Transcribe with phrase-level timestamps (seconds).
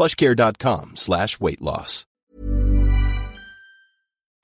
[0.00, 2.06] plushcare.com slash weight loss.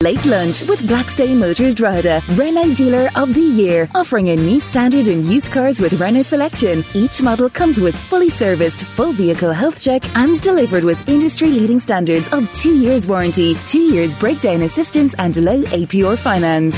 [0.02, 5.08] Late lunch with Blackstone Motors Drogheda, Renault Dealer of the Year, offering a new standard
[5.08, 6.84] in used cars with Renault selection.
[6.92, 12.28] Each model comes with fully serviced, full vehicle health check and delivered with industry-leading standards
[12.28, 16.76] of two years warranty, two years breakdown assistance and low APR finance.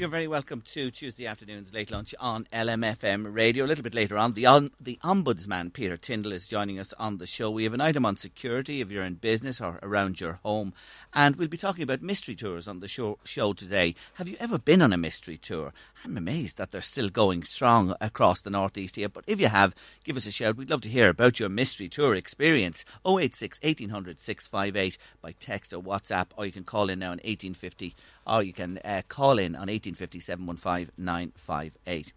[0.00, 3.66] You're very welcome to Tuesday afternoon's late lunch on LMFM radio.
[3.66, 7.26] A little bit later on, the the ombudsman Peter Tyndall is joining us on the
[7.26, 7.50] show.
[7.50, 10.72] We have an item on security if you're in business or around your home,
[11.12, 13.94] and we'll be talking about mystery tours on the show, show today.
[14.14, 15.72] Have you ever been on a mystery tour?
[16.04, 19.08] I'm amazed that they're still going strong across the northeast here.
[19.08, 20.56] But if you have, give us a shout.
[20.56, 22.84] We'd love to hear about your mystery tour experience.
[23.04, 27.94] 086 1800 658 by text or WhatsApp, or you can call in now on 1850
[28.26, 32.12] or you can uh, call in on 1850 715 958.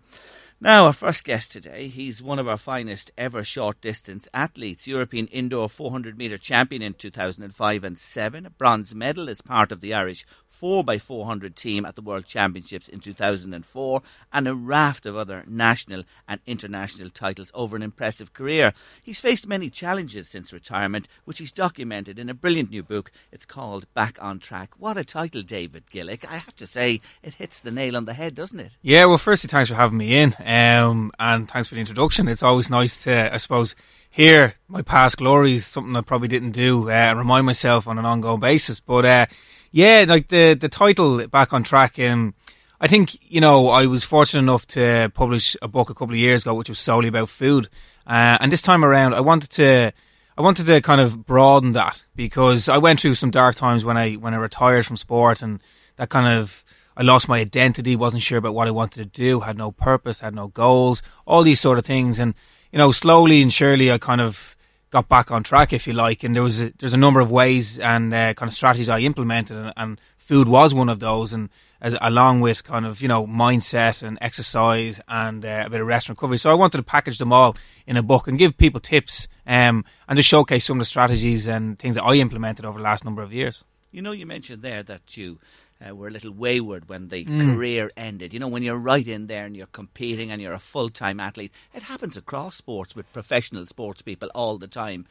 [0.64, 5.28] Now, our first guest today, he's one of our finest ever short distance athletes, European
[5.28, 9.94] indoor 400 metre champion in 2005 and 7, a bronze medal as part of the
[9.94, 14.02] Irish 4x400 team at the World Championships in 2004,
[14.32, 18.74] and a raft of other national and international titles over an impressive career.
[19.02, 23.12] He's faced many challenges since retirement, which he's documented in a brilliant new book.
[23.32, 24.72] It's called Back on Track.
[24.78, 26.26] What a title, David Gillick.
[26.26, 28.72] I have to say, it hits the nail on the head, doesn't it?
[28.82, 32.28] Yeah, well, firstly, thanks for having me in, um, and thanks for the introduction.
[32.28, 33.76] It's always nice to, I suppose,
[34.14, 38.40] hear my past glories, something I probably didn't do, uh, remind myself on an ongoing
[38.40, 38.80] basis.
[38.80, 39.26] But uh,
[39.74, 41.98] yeah, like the the title back on track.
[42.00, 42.36] Um,
[42.80, 46.20] I think you know I was fortunate enough to publish a book a couple of
[46.20, 47.68] years ago, which was solely about food.
[48.06, 49.92] Uh, and this time around, I wanted to
[50.38, 53.98] I wanted to kind of broaden that because I went through some dark times when
[53.98, 55.60] I when I retired from sport, and
[55.96, 56.64] that kind of
[56.96, 60.20] I lost my identity, wasn't sure about what I wanted to do, had no purpose,
[60.20, 62.36] had no goals, all these sort of things, and
[62.72, 64.56] you know slowly and surely I kind of
[64.94, 66.24] got back on track, if you like.
[66.24, 69.00] And there was a, there's a number of ways and uh, kind of strategies I
[69.00, 71.34] implemented, and, and food was one of those.
[71.34, 71.50] And
[71.82, 75.88] as, along with kind of you know mindset and exercise and uh, a bit of
[75.88, 76.38] rest and recovery.
[76.38, 79.84] So I wanted to package them all in a book and give people tips um,
[80.08, 83.04] and just showcase some of the strategies and things that I implemented over the last
[83.04, 83.66] number of years.
[83.92, 85.40] You know, you mentioned there that you
[85.88, 87.56] uh, were a little wayward when the mm.
[87.56, 88.34] career ended.
[88.34, 91.20] You know, when you're right in there and you're competing and you're a full time
[91.20, 95.06] athlete, it happens across sports with professional sports people all the time.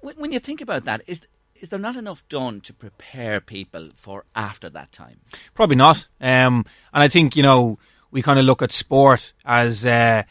[0.00, 3.90] When, when you think about that, is is there not enough done to prepare people
[3.94, 5.20] for after that time?
[5.54, 6.06] Probably not.
[6.20, 7.78] Um, and I think you know
[8.10, 9.86] we kind of look at sport as.
[9.86, 10.24] Uh,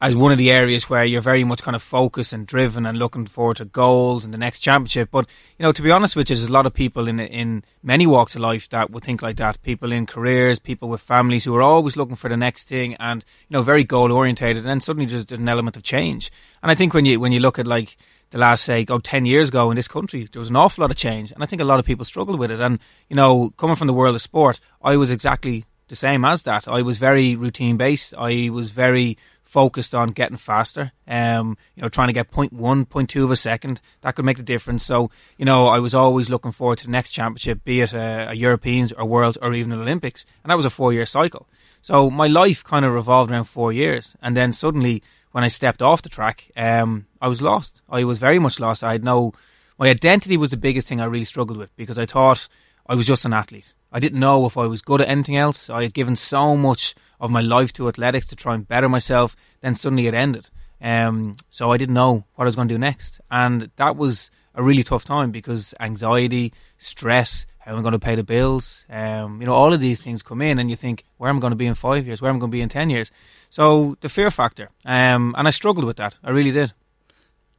[0.00, 2.98] as one of the areas where you're very much kind of focused and driven and
[2.98, 5.10] looking forward to goals and the next championship.
[5.10, 5.26] But
[5.58, 8.06] you know, to be honest with you, there's a lot of people in in many
[8.06, 9.60] walks of life that would think like that.
[9.62, 13.24] People in careers, people with families who are always looking for the next thing and
[13.48, 14.58] you know very goal orientated.
[14.58, 16.30] And then suddenly there's, an element of change.
[16.62, 17.96] And I think when you when you look at like
[18.30, 20.90] the last say go 10 years ago in this country there was an awful lot
[20.90, 22.78] of change and I think a lot of people struggled with it and
[23.08, 26.68] you know coming from the world of sport I was exactly the same as that
[26.68, 29.16] I was very routine based I was very
[29.48, 30.92] focused on getting faster.
[31.08, 34.26] Um, you know, trying to get point one, point two of a second that could
[34.26, 34.84] make a difference.
[34.84, 38.28] So, you know, I was always looking forward to the next championship, be it a,
[38.30, 41.48] a Europeans or Worlds or even an Olympics, and that was a four-year cycle.
[41.80, 45.02] So my life kind of revolved around four years, and then suddenly
[45.32, 47.80] when I stepped off the track, um, I was lost.
[47.88, 48.84] I was very much lost.
[48.84, 49.32] I had no.
[49.78, 52.48] My identity was the biggest thing I really struggled with because I thought
[52.86, 53.72] I was just an athlete.
[53.90, 55.70] I didn't know if I was good at anything else.
[55.70, 59.36] I had given so much of my life to athletics to try and better myself.
[59.60, 60.48] Then suddenly it ended.
[60.80, 63.20] Um, so I didn't know what I was going to do next.
[63.30, 67.98] And that was a really tough time because anxiety, stress, how am I going to
[67.98, 68.84] pay the bills?
[68.88, 71.40] Um, you know, all of these things come in and you think, where am I
[71.40, 72.22] going to be in five years?
[72.22, 73.10] Where am I going to be in 10 years?
[73.50, 74.70] So the fear factor.
[74.84, 76.14] Um, and I struggled with that.
[76.22, 76.72] I really did.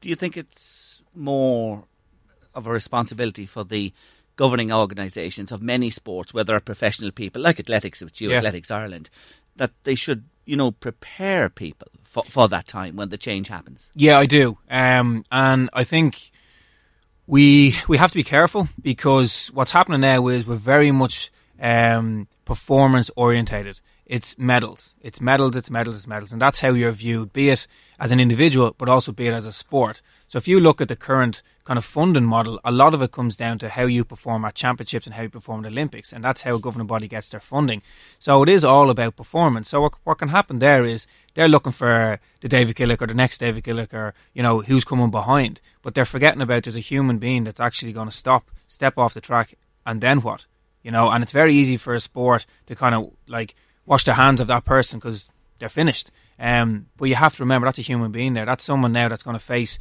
[0.01, 1.83] Do you think it's more
[2.55, 3.93] of a responsibility for the
[4.35, 8.37] governing organisations of many sports, are professional people like athletics, which you Yeah.
[8.37, 9.09] Athletics Ireland,
[9.59, 13.91] that they should you know prepare people for, for that time when the change happens.
[13.95, 14.57] Yeah, I do.
[14.69, 16.31] Um, and I think
[17.27, 22.27] we we have to be careful because what's happening now is we're very much um,
[22.45, 23.79] performance orientated.
[24.07, 27.67] It's medals, it's medals, it's medals, it's medals, and that's how you're viewed, be it
[27.99, 30.01] as an individual, but also be it as a sport.
[30.29, 33.11] So if you look at the current kind of funding model, a lot of it
[33.11, 36.23] comes down to how you perform at championships and how you perform at Olympics, and
[36.23, 37.81] that's how a governing body gets their funding.
[38.19, 39.69] So it is all about performance.
[39.69, 43.15] So what, what can happen there is they're looking for the David Gillick or the
[43.15, 46.79] next David Gillick or you know who's coming behind, but they're forgetting about there's a
[46.79, 50.45] human being that's actually going to stop, step off the track, and then what?
[50.83, 53.55] You know, and it's very easy for a sport to kind of like
[53.87, 56.11] wash the hands of that person because they're finished.
[56.39, 58.45] Um, but you have to remember that's a human being there.
[58.45, 59.77] That's someone now that's going to face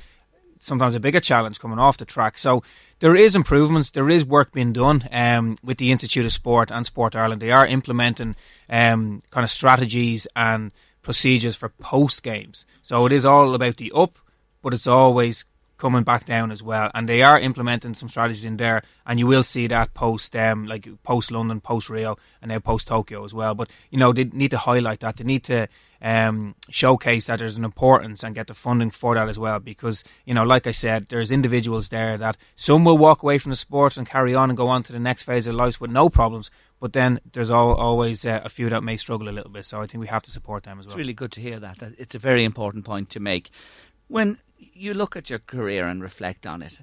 [0.61, 2.39] sometimes a bigger challenge coming off the track.
[2.39, 2.63] So
[3.01, 6.85] there is improvements, there is work being done um, with the Institute of Sport and
[6.87, 7.43] Sport Ireland.
[7.43, 8.37] They are implementing
[8.69, 10.73] um, kind of strategies and
[11.03, 12.67] procedures for post games.
[12.83, 14.19] So it is all about the up,
[14.63, 15.45] but it's always
[15.79, 16.91] coming back down as well.
[16.95, 20.67] And they are implementing some strategies in there, and you will see that post um,
[20.67, 23.55] like post London, post Rio, and now post Tokyo as well.
[23.55, 25.17] But you know they need to highlight that.
[25.17, 25.69] They need to
[26.03, 29.59] um, showcase that there's an importance and get the funding for that as well.
[29.61, 33.51] Because you know, like I said, there's individuals there that some will walk away from
[33.51, 35.91] the sport and carry on and go on to the next phase of life with
[35.91, 36.51] no problems.
[36.81, 39.65] But then there's all, always uh, a few that may struggle a little bit.
[39.65, 40.91] So I think we have to support them as well.
[40.93, 41.79] It's really good to hear that.
[41.81, 43.51] That- It's a very important point to make.
[44.07, 46.81] When you look at your career and reflect on it,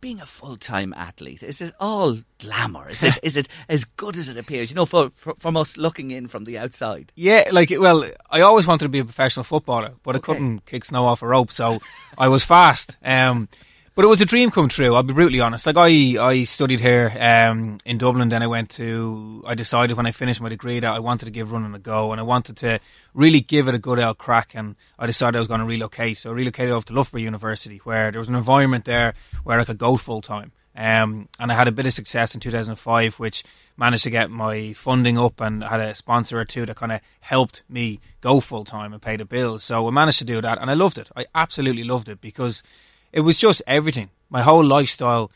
[0.00, 2.88] being a full time athlete, is it all glamour?
[2.88, 4.70] Is it is it as good as it appears?
[4.70, 7.12] You know, for, for from us looking in from the outside.
[7.14, 10.84] Yeah, like well, I always wanted to be a professional footballer, but I couldn't kick
[10.84, 11.80] snow off a rope, so
[12.18, 12.96] I was fast.
[13.04, 13.48] Um,
[13.96, 14.94] but it was a dream come true.
[14.94, 15.66] I'll be brutally honest.
[15.66, 18.28] Like I, I studied here um, in Dublin.
[18.28, 19.42] Then I went to.
[19.46, 22.12] I decided when I finished my degree that I wanted to give running a go,
[22.12, 22.78] and I wanted to
[23.14, 24.54] really give it a good old crack.
[24.54, 26.18] And I decided I was going to relocate.
[26.18, 29.14] So I relocated off to Loughborough University, where there was an environment there
[29.44, 30.52] where I could go full time.
[30.76, 33.44] Um, and I had a bit of success in 2005, which
[33.78, 37.00] managed to get my funding up and had a sponsor or two that kind of
[37.20, 39.64] helped me go full time and pay the bills.
[39.64, 41.08] So I managed to do that and I loved it.
[41.16, 42.62] I absolutely loved it because
[43.12, 44.10] it was just everything.
[44.28, 45.30] My whole lifestyle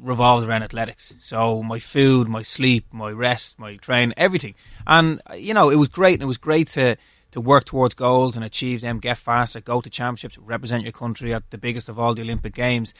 [0.00, 1.14] revolved around athletics.
[1.20, 4.54] So my food, my sleep, my rest, my train, everything.
[4.86, 6.96] And, uh, you know, it was great and it was great to,
[7.30, 11.32] to work towards goals and achieve them, get faster, go to championships, represent your country
[11.32, 12.94] at the biggest of all the Olympic Games.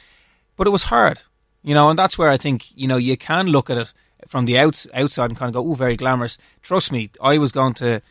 [0.55, 1.19] But it was hard,
[1.63, 3.93] you know, and that's where I think, you know, you can look at it
[4.27, 6.37] from the outs- outside and kind of go, oh, very glamorous.
[6.61, 8.01] Trust me, I was going to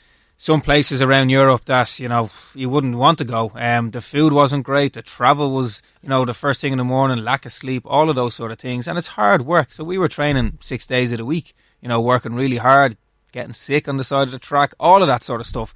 [0.43, 3.53] some places around Europe that, you know, you wouldn't want to go.
[3.55, 4.95] Um, the food wasn't great.
[4.95, 8.11] The travel was, you know, the first thing in the morning, lack of sleep, all
[8.11, 8.89] of those sort of things.
[8.89, 9.73] And it's hard work.
[9.73, 12.97] So we were training six days of the week, you know, working really hard,
[13.31, 15.73] getting sick on the side of the track, all of that sort of stuff.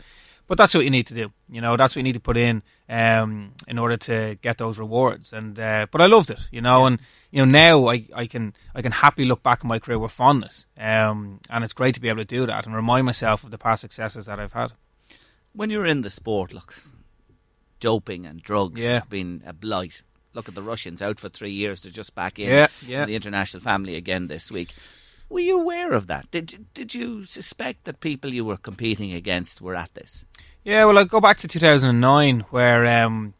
[0.48, 1.32] But that's what you need to do.
[1.50, 4.78] You know, that's what you need to put in um, in order to get those
[4.78, 5.32] rewards.
[5.32, 6.38] And uh, but I loved it.
[6.52, 7.00] You know, and
[7.32, 10.12] you know now I, I can I can happily look back on my career with
[10.12, 10.66] fondness.
[10.78, 13.58] Um, and it's great to be able to do that and remind myself of the
[13.58, 14.72] past successes that I've had.
[15.52, 16.76] When you're in the sport, look,
[17.80, 19.00] doping and drugs Yeah.
[19.00, 20.02] have been a blight.
[20.34, 21.80] Look at the Russians out for three years.
[21.80, 23.04] They're just back in Yeah, yeah.
[23.06, 24.74] the international family again this week.
[25.28, 26.30] Were you aware of that?
[26.30, 30.24] Did did you suspect that people you were competing against were at this?
[30.62, 33.34] Yeah, well, I go back to 2009, where um,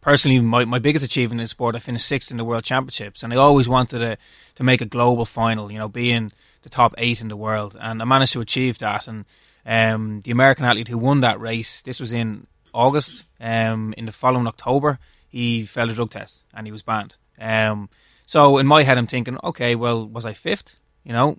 [0.00, 3.32] personally my, my biggest achievement in sport, I finished sixth in the World Championships, and
[3.32, 4.18] I always wanted to
[4.56, 5.70] to make a global final.
[5.70, 8.78] You know, be in the top eight in the world, and I managed to achieve
[8.78, 9.06] that.
[9.06, 9.24] And
[9.66, 13.24] um, the American athlete who won that race, this was in August.
[13.40, 17.16] Um, in the following October, he failed a drug test and he was banned.
[17.38, 17.88] Um,
[18.28, 20.74] so in my head, I'm thinking, okay, well, was I fifth?
[21.02, 21.38] You know,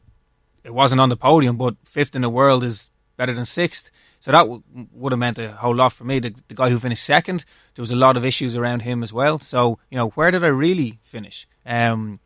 [0.64, 3.92] it wasn't on the podium, but fifth in the world is better than sixth.
[4.20, 6.18] So that w- would have meant a whole lot for me.
[6.18, 9.14] The, the guy who finished second, there was a lot of issues around him as
[9.14, 9.38] well.
[9.38, 11.48] So you know, where did I really finish?
[11.64, 12.22] Um,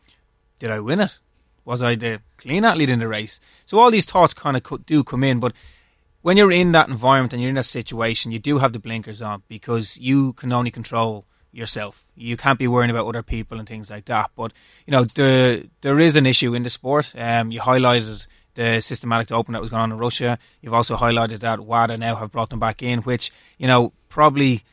[0.59, 1.19] did I win it?
[1.65, 3.41] Was I the clean athlete in the race?
[3.65, 5.51] So all these thoughts kind of co- do come in, but
[6.21, 9.21] when you're in that environment and you're in that situation, you do have the blinkers
[9.21, 12.05] on because you can only control yourself.
[12.15, 14.31] You can't be worrying about other people and things like that.
[14.35, 14.53] But
[14.85, 17.13] you know, the there is an issue in the sport.
[17.17, 20.37] Um, you highlighted the systematic doping that was going on in Russia.
[20.61, 24.63] You've also highlighted that WADA now have brought them back in, which you know probably,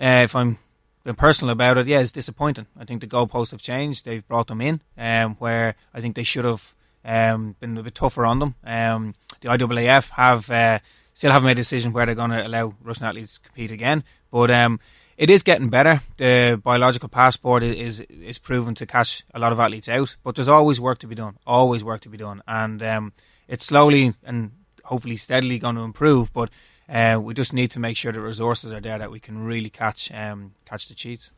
[0.00, 0.58] uh, if I'm
[1.04, 2.66] being personal about it, yeah, it's disappointing.
[2.78, 4.04] I think the goalposts have changed.
[4.04, 7.94] They've brought them in, um, where I think they should have um, been a bit
[7.94, 8.54] tougher on them.
[8.64, 10.78] Um, the IAAF have uh,
[11.14, 14.04] still haven't made a decision where they're going to allow Russian athletes to compete again,
[14.30, 14.80] but um,
[15.20, 16.00] it is getting better.
[16.16, 20.48] The biological passport is is proven to catch a lot of athletes out, but there's
[20.48, 21.36] always work to be done.
[21.46, 23.12] Always work to be done, and um,
[23.46, 24.52] it's slowly and
[24.84, 26.32] hopefully steadily going to improve.
[26.32, 26.48] But
[26.88, 29.68] uh, we just need to make sure the resources are there that we can really
[29.68, 31.30] catch um, catch the cheats.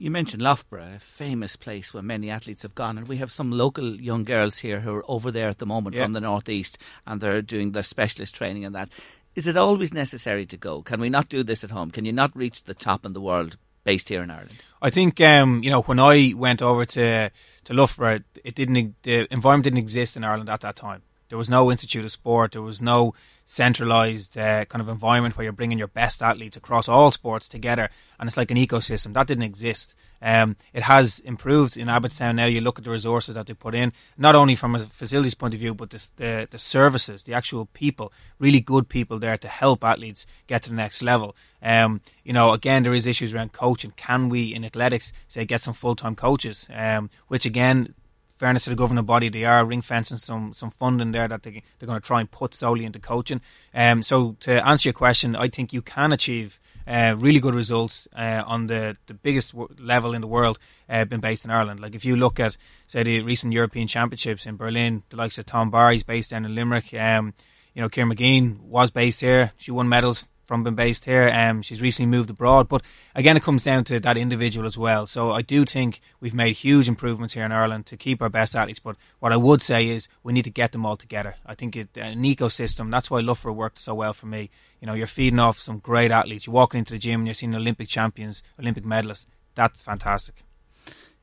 [0.00, 3.50] You mentioned Loughborough, a famous place where many athletes have gone, and we have some
[3.50, 6.04] local young girls here who are over there at the moment yeah.
[6.04, 8.90] from the northeast, and they're doing their specialist training and that.
[9.34, 10.82] Is it always necessary to go?
[10.82, 11.90] Can we not do this at home?
[11.90, 14.62] Can you not reach the top in the world based here in Ireland?
[14.82, 17.30] I think um, you know when I went over to
[17.64, 21.02] to Loughborough, it didn't the environment didn't exist in Ireland at that time.
[21.28, 22.52] There was no institute of sport.
[22.52, 23.14] There was no
[23.50, 27.88] centralized uh, kind of environment where you're bringing your best athletes across all sports together,
[28.20, 29.94] and it's like an ecosystem that didn't exist.
[30.20, 32.44] Um, it has improved in Abbotstown now.
[32.44, 35.54] You look at the resources that they put in, not only from a facilities point
[35.54, 39.48] of view, but the, the, the services, the actual people, really good people there to
[39.48, 41.34] help athletes get to the next level.
[41.62, 43.92] Um, you know, again, there is issues around coaching.
[43.96, 46.68] Can we in athletics say get some full time coaches?
[46.70, 47.94] Um, which again,
[48.38, 51.62] fairness to the governing body, they are ring fencing some some funding there that they,
[51.78, 53.40] they're going to try and put solely into coaching.
[53.74, 58.08] Um, so to answer your question, I think you can achieve uh, really good results
[58.16, 61.80] uh, on the, the biggest w- level in the world uh, been based in Ireland.
[61.80, 65.44] Like if you look at say the recent European Championships in Berlin, the likes of
[65.44, 66.94] Tom Barr's based down in Limerick.
[66.94, 67.34] Um,
[67.74, 69.52] you know, Ciara Mageean was based here.
[69.58, 71.28] She won medals from being based here.
[71.28, 72.82] Um, she's recently moved abroad, but
[73.14, 75.06] again, it comes down to that individual as well.
[75.06, 78.56] So I do think we've made huge improvements here in Ireland to keep our best
[78.56, 78.80] athletes.
[78.80, 81.36] But what I would say is we need to get them all together.
[81.46, 82.90] I think it, an ecosystem.
[82.90, 84.50] That's why Loughborough worked so well for me.
[84.80, 86.46] You know, you're feeding off some great athletes.
[86.46, 89.26] You're walking into the gym and you're seeing Olympic champions, Olympic medalists.
[89.54, 90.47] That's fantastic.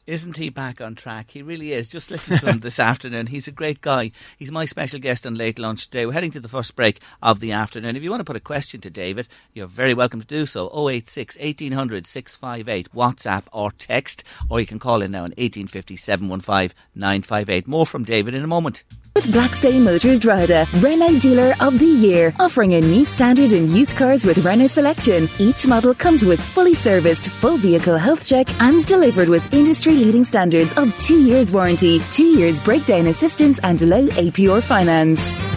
[0.07, 1.31] Isn't he back on track?
[1.31, 1.89] He really is.
[1.89, 3.25] Just listen to him this afternoon.
[3.25, 4.11] He's a great guy.
[4.37, 6.05] He's my special guest on Late Lunch today.
[6.05, 7.95] We're heading to the first break of the afternoon.
[7.95, 10.69] If you want to put a question to David, you're very welcome to do so.
[10.87, 16.77] 086 1800 658, WhatsApp or text, or you can call in now on 1850 715
[16.93, 17.67] 958.
[17.67, 18.83] More from David in a moment.
[19.15, 23.95] With Blackstone Motors Drogheda, Renault Dealer of the Year, offering a new standard in used
[23.95, 25.29] cars with Renault selection.
[25.39, 30.73] Each model comes with fully serviced, full vehicle health check and delivered with industry-leading standards
[30.73, 35.54] of two years warranty, two years breakdown assistance and low APR finance.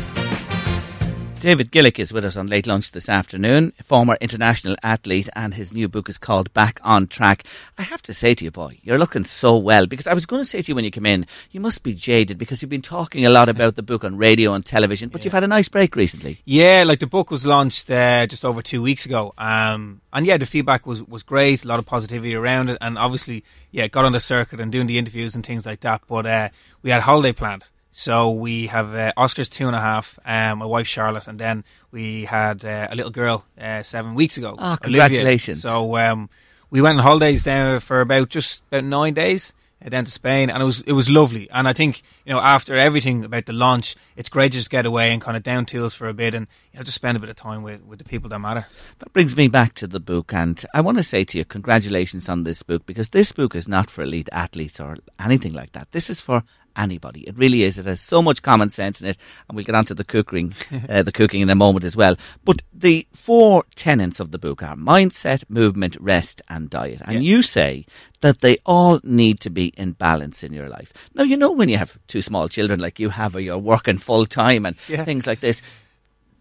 [1.40, 5.72] David Gillick is with us on Late Lunch this afternoon, former international athlete, and his
[5.72, 7.44] new book is called Back on Track.
[7.78, 10.42] I have to say to you, boy, you're looking so well because I was going
[10.42, 12.82] to say to you when you came in, you must be jaded because you've been
[12.82, 15.26] talking a lot about the book on radio and television, but yeah.
[15.26, 16.40] you've had a nice break recently.
[16.44, 20.38] Yeah, like the book was launched uh, just over two weeks ago, um, and yeah,
[20.38, 24.04] the feedback was was great, a lot of positivity around it, and obviously, yeah, got
[24.04, 26.02] on the circuit and doing the interviews and things like that.
[26.08, 26.48] But uh,
[26.82, 27.64] we had holiday planned.
[27.98, 31.64] So we have uh, Oscar's two and a half, um, my wife Charlotte, and then
[31.90, 34.54] we had uh, a little girl uh, seven weeks ago.
[34.56, 35.64] Oh, congratulations!
[35.64, 35.80] Olivia.
[35.80, 36.30] So um,
[36.70, 39.52] we went on holidays there for about just about nine days.
[39.84, 41.48] Uh, down to Spain, and it was it was lovely.
[41.50, 44.86] And I think you know after everything about the launch, it's great to just get
[44.86, 47.20] away and kind of down tools for a bit, and you know just spend a
[47.20, 48.66] bit of time with with the people that matter.
[48.98, 52.28] That brings me back to the book, and I want to say to you, congratulations
[52.28, 55.92] on this book because this book is not for elite athletes or anything like that.
[55.92, 56.42] This is for
[56.78, 57.20] anybody.
[57.20, 57.76] It really is.
[57.76, 59.18] It has so much common sense in it,
[59.48, 60.54] and we'll get on to the cooking,
[60.88, 62.16] uh, the cooking in a moment as well.
[62.44, 67.02] But the four tenets of the book are mindset, movement, rest, and diet.
[67.04, 67.30] And yeah.
[67.30, 67.84] you say
[68.20, 70.92] that they all need to be in balance in your life.
[71.14, 73.98] Now, you know when you have two small children like you have, or you're working
[73.98, 75.04] full time and yeah.
[75.04, 75.60] things like this.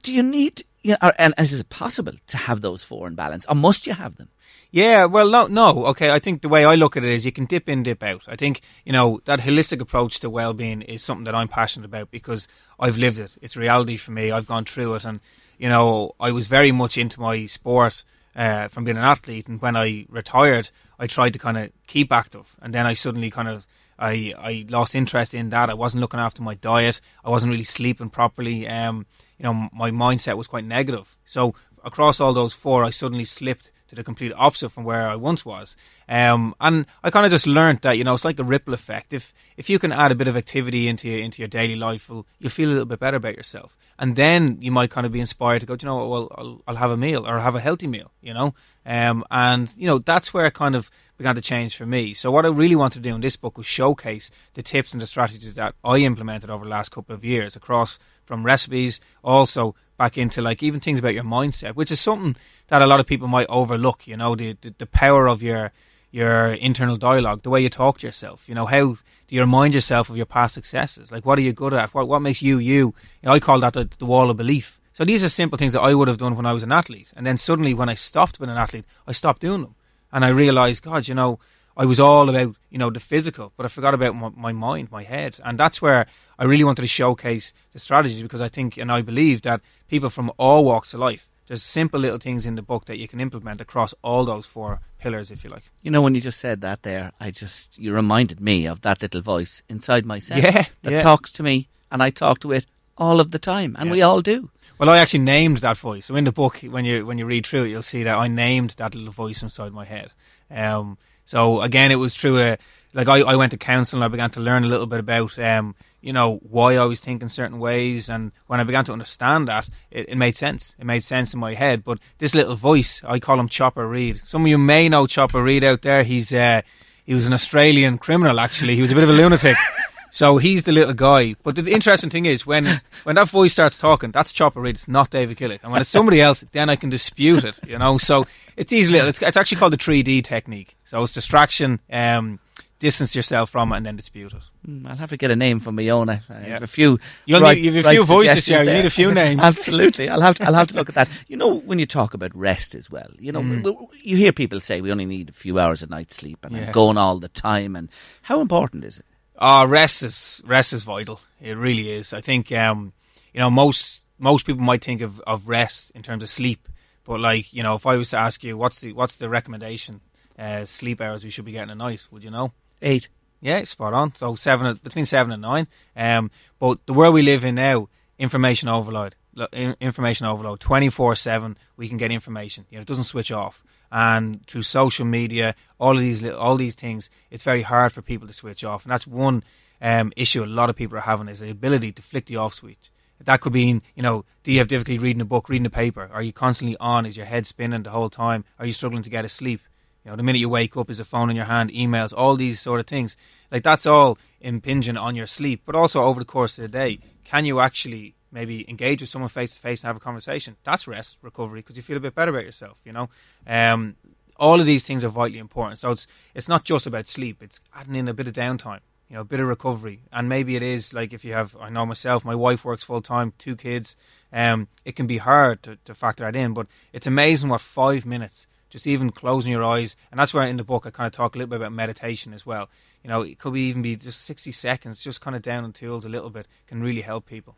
[0.03, 3.45] Do you need, you know, and is it possible to have those four in balance,
[3.49, 4.29] or must you have them?
[4.71, 5.85] Yeah, well, no, no.
[5.87, 8.03] Okay, I think the way I look at it is you can dip in, dip
[8.03, 8.23] out.
[8.27, 12.11] I think you know that holistic approach to well-being is something that I'm passionate about
[12.11, 12.47] because
[12.79, 13.37] I've lived it.
[13.41, 14.31] It's reality for me.
[14.31, 15.19] I've gone through it, and
[15.57, 18.03] you know, I was very much into my sport
[18.35, 20.69] uh, from being an athlete, and when I retired,
[20.99, 23.65] I tried to kind of keep active, and then I suddenly kind of
[23.97, 25.69] I I lost interest in that.
[25.69, 27.01] I wasn't looking after my diet.
[27.23, 28.67] I wasn't really sleeping properly.
[28.67, 29.05] Um,
[29.39, 31.15] you know, my mindset was quite negative.
[31.25, 35.15] So across all those four, I suddenly slipped to the complete opposite from where I
[35.15, 35.75] once was.
[36.09, 39.13] Um, and I kind of just learned that you know it's like a ripple effect.
[39.13, 42.09] If if you can add a bit of activity into your, into your daily life,
[42.09, 45.11] well, you'll feel a little bit better about yourself, and then you might kind of
[45.11, 45.77] be inspired to go.
[45.79, 46.09] you know what?
[46.09, 48.11] Well, I'll, I'll have a meal or have a healthy meal.
[48.21, 48.53] You know,
[48.85, 52.13] um, and you know that's where it kind of began to change for me.
[52.13, 55.01] So what I really wanted to do in this book was showcase the tips and
[55.01, 59.75] the strategies that I implemented over the last couple of years across from recipes, also
[59.97, 62.35] back into like even things about your mindset, which is something
[62.67, 64.07] that a lot of people might overlook.
[64.07, 65.71] You know, the the, the power of your
[66.11, 68.47] your internal dialogue, the way you talk to yourself.
[68.47, 71.11] You know, how do you remind yourself of your past successes?
[71.11, 71.93] Like, what are you good at?
[71.93, 72.93] What what makes you you?
[73.21, 74.79] you know, I call that the, the wall of belief.
[74.93, 77.11] So these are simple things that I would have done when I was an athlete,
[77.15, 79.75] and then suddenly when I stopped being an athlete, I stopped doing them.
[80.11, 81.39] and I realised, God, you know,
[81.77, 84.91] I was all about you know the physical, but I forgot about my, my, mind,
[84.91, 86.07] my head, and that's where
[86.39, 90.09] I really wanted to showcase the strategies because I think and I believe that people
[90.09, 91.29] from all walks of life.
[91.47, 94.81] There's simple little things in the book that you can implement across all those four
[94.99, 95.63] pillars, if you like.
[95.81, 99.01] You know, when you just said that there, I just you reminded me of that
[99.01, 101.03] little voice inside myself yeah, that yeah.
[101.03, 102.65] talks to me, and I talk to it
[102.97, 103.93] all of the time, and Yeah.
[103.93, 104.49] we all do.
[104.77, 106.05] Well, I actually named that voice.
[106.07, 108.27] So in the book, when you when you read through it, you'll see that I
[108.27, 110.11] named that little voice inside my head.
[110.51, 112.57] Um, so again, it was through a
[112.93, 115.37] like I, I went to counsel and I began to learn a little bit about
[115.37, 119.49] um, you know why I was thinking certain ways, and when I began to understand
[119.49, 120.73] that, it, it made sense.
[120.79, 121.83] It made sense in my head.
[121.83, 124.17] But this little voice, I call him Chopper Read.
[124.17, 126.03] Some of you may know Chopper Read out there.
[126.03, 126.61] He's uh,
[127.05, 128.39] he was an Australian criminal.
[128.39, 129.57] Actually, he was a bit of a lunatic.
[130.11, 131.35] So he's the little guy.
[131.43, 134.75] But the interesting thing is when when that voice starts talking, that's Chopper Read.
[134.75, 135.63] It's not David Gillick.
[135.63, 137.59] And when it's somebody else, then I can dispute it.
[137.67, 137.97] You know.
[137.97, 139.09] So it's these little.
[139.09, 140.75] It's, it's actually called the three D technique.
[140.85, 142.39] So it's distraction, um,
[142.79, 144.43] distance yourself from it, and then dispute it.
[144.67, 146.09] Mm, I'll have to get a name for my own.
[146.09, 146.47] I I Yeah.
[146.53, 146.99] have a few.
[147.25, 148.67] You'll right- need, you have a right few voices, Jerry.
[148.67, 149.41] You need a few names.
[149.43, 151.09] Absolutely, I'll have to, I'll have to look at that.
[151.27, 153.87] You know, when you talk about rest as well, you know, Mm.
[154.03, 156.67] you hear people say we only need a few hours of night sleep, and Yeah.
[156.67, 157.75] I'm going all the time.
[157.75, 157.89] And
[158.21, 159.05] how important is it?
[159.37, 161.21] Oh, rest is rest is vital.
[161.39, 162.13] It really is.
[162.13, 162.93] I think um,
[163.33, 166.67] you know most most people might think of, of rest in terms of sleep,
[167.03, 170.01] but like you know, if I was to ask you what's the what's the recommendation
[170.37, 172.53] uh, sleep hours we should be getting a night, would you know?
[172.81, 173.09] Eight.
[173.39, 174.15] Yeah, spot on.
[174.15, 175.67] So seven between seven and nine.
[175.95, 179.15] Um, but the world we live in now, information overload,
[179.53, 181.57] information overload, twenty four seven.
[181.75, 182.65] We can get information.
[182.69, 183.63] You know, it doesn't switch off.
[183.91, 188.27] And through social media, all of these all these things, it's very hard for people
[188.27, 188.83] to switch off.
[188.83, 189.43] And that's one
[189.81, 192.53] um, issue a lot of people are having is the ability to flick the off
[192.53, 192.91] switch.
[193.23, 196.09] That could mean, you know, do you have difficulty reading a book, reading a paper?
[196.13, 197.05] Are you constantly on?
[197.05, 198.45] Is your head spinning the whole time?
[198.59, 199.61] Are you struggling to get a sleep?
[200.05, 202.35] You know, the minute you wake up, is a phone in your hand, emails, all
[202.35, 203.17] these sort of things.
[203.51, 206.99] Like that's all impinging on your sleep, but also over the course of the day,
[207.23, 210.57] can you actually maybe engage with someone face to face and have a conversation?
[210.63, 212.77] That's rest recovery because you feel a bit better about yourself.
[212.83, 213.09] You know,
[213.45, 213.95] um,
[214.37, 215.79] all of these things are vitally important.
[215.79, 218.81] So it's it's not just about sleep; it's adding in a bit of downtime.
[219.09, 221.55] You know, a bit of recovery, and maybe it is like if you have.
[221.59, 222.25] I know myself.
[222.25, 223.95] My wife works full time, two kids.
[224.33, 228.05] Um, it can be hard to, to factor that in, but it's amazing what five
[228.05, 231.13] minutes just even closing your eyes, and that's where in the book I kind of
[231.13, 232.69] talk a little bit about meditation as well.
[233.03, 235.73] You know, it could be even be just sixty seconds, just kind of down on
[235.73, 237.55] tools a little bit, can really help people.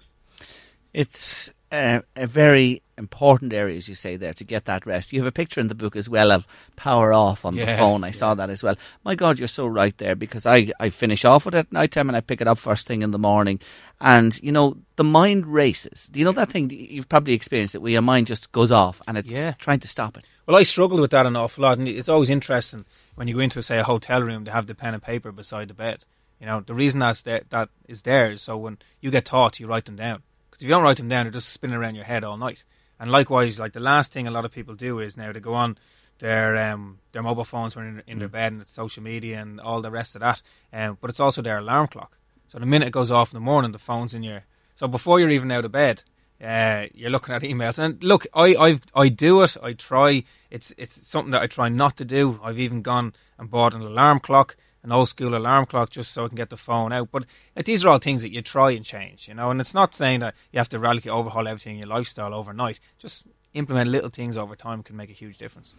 [0.93, 5.13] It's uh, a very important area, as you say there, to get that rest.
[5.13, 8.03] You have a picture in the book as well of power off on the phone.
[8.03, 8.75] I saw that as well.
[9.05, 11.91] My God, you're so right there because I, I finish off with it at night
[11.91, 13.59] time and I pick it up first thing in the morning.
[14.01, 16.09] And, you know, the mind races.
[16.11, 16.69] Do you know that thing?
[16.71, 19.51] You've probably experienced it where your mind just goes off and it's Yeah.
[19.53, 20.25] trying to stop it.
[20.47, 23.41] Well, I struggle with that an awful lot, and it's always interesting when you go
[23.41, 26.03] into, say, a hotel room to have the pen and paper beside the bed.
[26.39, 29.59] You know, the reason that's there, that is there is so when you get thoughts,
[29.59, 30.23] you write them down.
[30.59, 32.65] Because if you don't write them down, they're just spinning around your head all night.
[32.99, 35.53] And likewise, like the last thing a lot of people do is now to go
[35.53, 35.77] on
[36.17, 39.61] their um, their mobile phones when in, in their bed and it's social media and
[39.61, 40.41] all the rest of that.
[40.73, 42.17] Um, but it's also their alarm clock.
[42.49, 44.43] So the minute it goes off in the morning, the phone's in your.
[44.75, 46.03] So before you're even out of bed,
[46.43, 47.79] uh, you're looking at emails.
[47.79, 49.55] And look, I I I do it.
[49.63, 50.25] I try.
[50.51, 52.37] It's it's something that I try not to do.
[52.43, 56.25] I've even gone and bought an alarm clock, an old school alarm clock, just so
[56.25, 57.09] I can get the phone out.
[57.11, 59.51] But like, these are all things that you try and change, you know.
[59.51, 62.79] And it's not saying that you have to radically overhaul everything in your lifestyle overnight.
[62.97, 65.73] Just implement little things over time can make a huge difference.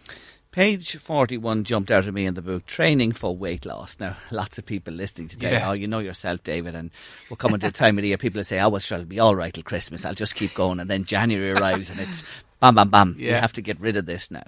[0.51, 4.01] Page 41 jumped out at me in the book, Training for Weight Loss.
[4.01, 5.69] Now, lots of people listening today, Yeah.
[5.71, 6.91] oh, you know yourself, David, and
[7.31, 9.21] we're coming to a time of the year, people say, oh, well, sure, it'll be
[9.21, 10.05] all right till Christmas.
[10.05, 10.81] I'll just keep going.
[10.81, 12.25] And then January arrives and it's
[12.59, 13.15] bam, bam, bam.
[13.19, 14.43] You have to get rid of this now.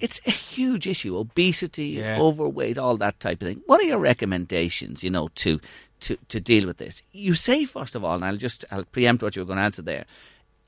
[0.00, 1.16] It's a huge issue.
[1.18, 2.18] Obesity, Yeah.
[2.20, 3.60] overweight, all that type of thing.
[3.66, 5.60] What are your recommendations, you know, to,
[6.00, 7.02] to, to deal with this?
[7.12, 9.62] You say, first of all, and I'll just I'll preempt what you were going to
[9.64, 10.04] answer there,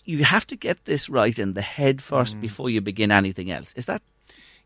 [0.04, 2.40] you have to get this right in the head first Mm.
[2.40, 3.72] before you begin anything else.
[3.74, 4.02] Is that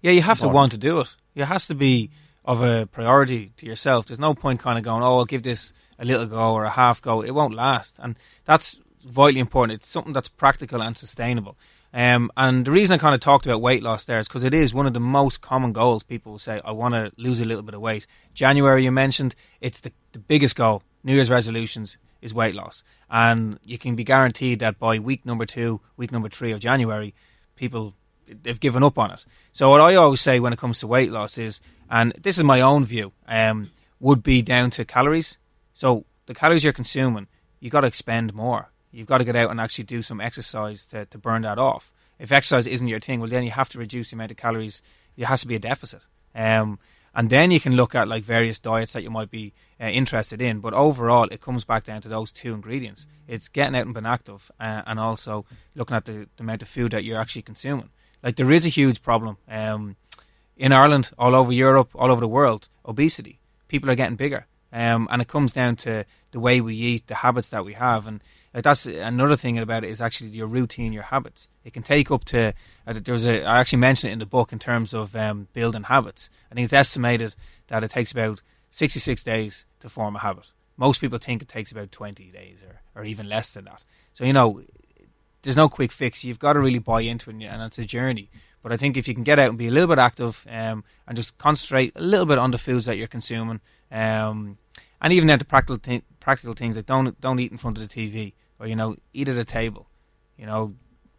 [0.02, 1.14] Yeah, you have to want to do it.
[1.34, 2.10] It has to be
[2.44, 4.06] of a priority to yourself.
[4.06, 6.70] There's no point kind of going, oh, I'll give this a little go or a
[6.70, 7.22] half go.
[7.22, 7.96] It won't last.
[7.98, 9.80] And that's vitally important.
[9.80, 11.56] It's something that's practical and sustainable.
[11.94, 14.52] Um, and the reason I kind of talked about weight loss there is because it
[14.52, 16.02] is one of the most common goals.
[16.02, 18.06] People will say, I want to lose a little bit of weight.
[18.34, 20.82] January, you mentioned, it's the, the biggest goal.
[21.02, 22.82] New Year's resolutions is weight loss.
[23.08, 27.14] And you can be guaranteed that by week number two, week number three of January,
[27.54, 27.94] people
[28.26, 29.24] they've given up on it.
[29.52, 32.44] So what I always say when it comes to weight loss is, and this is
[32.44, 33.70] my own view, um,
[34.00, 35.38] would be down to calories.
[35.72, 37.28] So the calories you're consuming,
[37.60, 38.70] you got to expend more.
[38.96, 41.92] You've got to get out and actually do some exercise to, to burn that off.
[42.18, 44.80] If exercise isn't your thing, well then you have to reduce the amount of calories
[45.18, 46.00] It has to be a deficit.
[46.34, 46.78] Um,
[47.14, 50.40] and then you can look at like various diets that you might be uh, interested
[50.40, 50.60] in.
[50.60, 54.06] But overall, it comes back down to those two ingredients: it's getting out and being
[54.06, 57.88] active, uh, and also looking at the, the, amount of food that you're actually consuming.
[58.22, 59.96] Like there is a huge problem um,
[60.58, 63.40] in Ireland, all over Europe, all over the world: obesity.
[63.68, 67.14] People are getting bigger, um, and it comes down to the way we eat, the
[67.14, 68.22] habits that we have, and
[68.56, 71.46] like that's another thing about it is actually your routine, your habits.
[71.62, 72.54] It can take up to
[72.86, 75.82] uh, there's a I actually mentioned it in the book in terms of um, building
[75.82, 76.30] habits.
[76.50, 77.34] I think it's estimated
[77.66, 78.40] that it takes about
[78.70, 80.52] 66 days to form a habit.
[80.78, 83.84] Most people think it takes about 20 days or, or even less than that.
[84.14, 84.62] So you know,
[85.42, 86.24] there's no quick fix.
[86.24, 88.30] You've got to really buy into it, and it's a journey.
[88.62, 90.82] But I think if you can get out and be a little bit active um,
[91.06, 93.60] and just concentrate a little bit on the foods that you're consuming,
[93.92, 94.56] um,
[95.02, 97.86] and even then the practical th- practical things like don't don't eat in front of
[97.86, 99.88] the TV or you know eat at a table,
[100.36, 100.74] you know,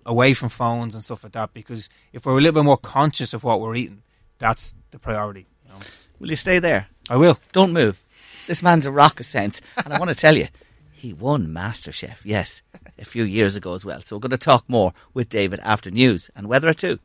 [0.05, 1.53] away from phones and stuff like that.
[1.53, 4.03] Because if we're a little bit more conscious of what we're eating,
[4.39, 5.47] that's the priority.
[5.65, 5.79] You know?
[6.19, 6.87] Will you stay there?
[7.09, 7.39] I will.
[7.51, 8.03] Don't move.
[8.47, 10.47] This man's a rock of sense, and I want to tell you,
[10.91, 12.19] he won MasterChef.
[12.23, 12.61] Yes,
[12.97, 14.01] a few years ago as well.
[14.01, 16.99] So we're going to talk more with David after news and weather too.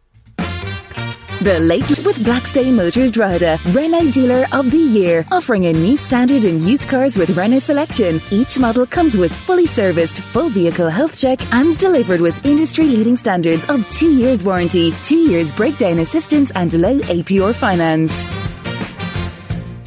[1.43, 6.45] The Late with Blackstone Motors Drogheda, Renault Dealer of the Year, offering a new standard
[6.45, 8.23] in used cars with Renault selection.
[8.31, 13.17] Each model comes with fully serviced, full vehicle health check and delivered with industry leading
[13.17, 18.13] standards of two years warranty, two years breakdown assistance and low APR finance.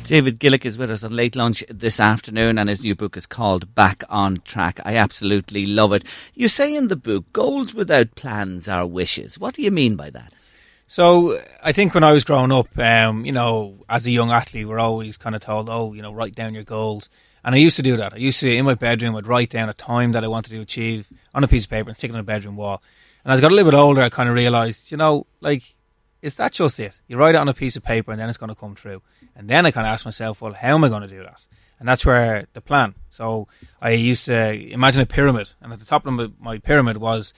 [0.04, 3.26] David Gillick is with us on Late Lunch this afternoon, and his new book is
[3.26, 4.82] called Back on Track.
[4.84, 6.04] I absolutely love it.
[6.34, 9.39] You say in the book, goals without plans are wishes.
[9.39, 10.34] What do you mean by that?
[10.88, 14.67] So I think when I was growing up, um, you know, as a young athlete,
[14.67, 17.10] we're always kind of told, oh, you know, write down your goals.
[17.43, 18.13] And I used to do that.
[18.13, 20.62] I used to, in my bedroom, I'd write down a time that I wanted to
[20.62, 22.82] achieve on a piece of paper and stick it on the bedroom wall.
[23.24, 25.76] And as I got a little bit older, I kind of realised, you know, like,
[26.21, 26.93] is that just it?
[27.08, 29.02] You write it on a piece of paper and then it's going to come true.
[29.36, 31.43] And then I kind of asked myself, well, how am I going to do that?
[31.80, 32.95] And that's where the plan.
[33.10, 33.48] So
[33.82, 35.50] I used to imagine a pyramid.
[35.62, 37.34] And at the top of my pyramid was,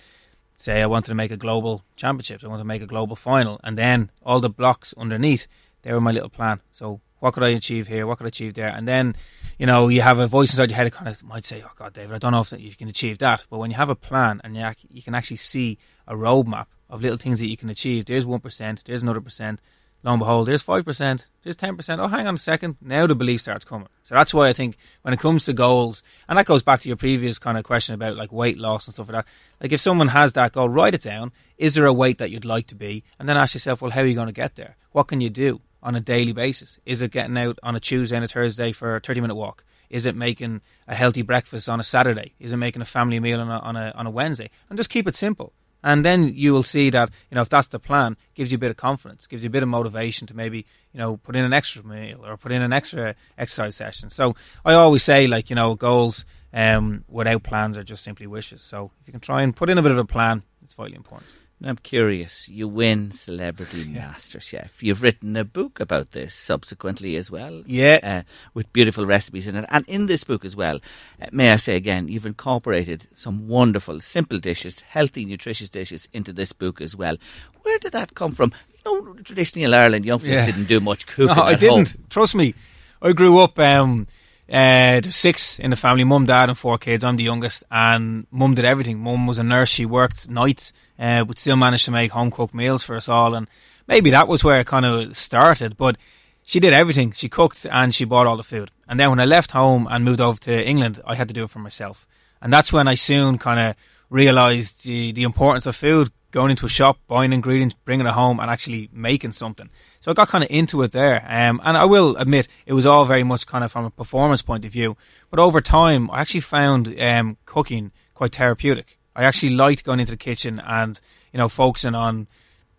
[0.58, 3.60] say I wanted to make a global championships, I wanted to make a global final,
[3.63, 5.48] and then all the blocks underneath,
[5.84, 6.62] they were my little plan.
[6.72, 8.06] So what could I achieve here?
[8.06, 8.67] What could I achieve there?
[8.67, 9.15] And then,
[9.58, 11.72] you know, you have a voice inside your head that kind of might say, "Oh
[11.76, 13.96] God, David, I don't know if you can achieve that." But when you have a
[13.96, 17.70] plan and you, you can actually see a roadmap of little things that you can
[17.70, 19.60] achieve, there's one percent, there's another percent,
[20.04, 22.00] lo and behold, there's 5%, there's 10%.
[22.00, 22.78] Oh, hang on a second.
[22.82, 23.88] Now the belief starts coming.
[24.04, 26.88] So that's why I think when it comes to goals, and that goes back to
[26.88, 29.32] your previous kind of question about like weight loss and stuff like that.
[29.62, 31.32] Like if someone has that goal, write it down.
[31.58, 33.04] Is there a weight that you'd like to be?
[33.20, 34.78] And then ask yourself, well, how are you going to get there?
[34.92, 36.80] What can you do on a daily basis?
[36.86, 39.64] Is it getting out on a Tuesday and a Thursday for a 30 minute walk?
[39.90, 42.34] Is it making a healthy breakfast on a Saturday?
[42.40, 44.50] Is it making a family meal on a, on a, on a Wednesday?
[44.70, 45.54] And just keep it simple.
[45.88, 48.60] And then you will see that, you know, if that's the plan, gives you a
[48.60, 51.45] bit of confidence, gives you a bit of motivation to maybe, you know, put in
[51.45, 54.10] an extra meal or put in an extra exercise session.
[54.10, 58.62] So I always say, like, you know, goals um, without plans are just simply wishes.
[58.63, 60.97] So if you can try and put in a bit of a plan, it's vitally
[60.97, 61.30] important.
[61.63, 62.48] I'm curious.
[62.48, 64.10] You win Celebrity yeah.
[64.10, 64.84] Master Chef.
[64.84, 67.63] You've written a book about this subsequently as well.
[67.65, 68.00] Yeah.
[68.04, 68.22] Uh,
[68.54, 69.65] with beautiful recipes in it.
[69.70, 70.80] And in this book as well,
[71.20, 76.32] uh, may I say again, you've incorporated some wonderful, simple dishes, healthy, nutritious dishes into
[76.32, 77.17] this book as well.
[77.63, 78.52] Where did that come from?
[78.86, 80.46] You know, traditionally in Ireland, young folks yeah.
[80.46, 81.28] didn't do much cooking.
[81.36, 81.93] No, I didn't.
[81.93, 82.06] Home.
[82.12, 82.54] Trust me.
[83.02, 83.58] I grew up.
[83.58, 84.08] Um,
[84.50, 87.04] uh, there's six in the family, mum, dad, and four kids.
[87.04, 89.00] I'm the youngest, and mum did everything.
[89.00, 92.54] Mum was a nurse; she worked nights, uh, but still managed to make home cooked
[92.54, 93.36] meals for us all.
[93.36, 93.48] And
[93.88, 95.76] maybe that was where it kind of started.
[95.76, 95.98] But
[96.44, 97.12] she did everything.
[97.12, 98.72] She cooked and she bought all the food.
[98.88, 101.44] And then when I left home and moved over to England, I had to do
[101.44, 102.08] it for myself.
[102.42, 103.76] And that's when I soon kind of
[104.10, 106.10] realised the, the importance of food.
[106.32, 109.70] Going into a shop, buying ingredients, bringing it home, and actually making something.
[110.02, 111.26] So I got kind of into it there.
[111.26, 114.41] Um, and I will admit, it was all very much kind of from a performance
[114.41, 114.98] point of view.
[115.30, 119.00] But over time, I actually found um, cooking quite therapeutic.
[119.15, 121.00] I actually liked going into the kitchen and,
[121.32, 122.28] you know, focusing on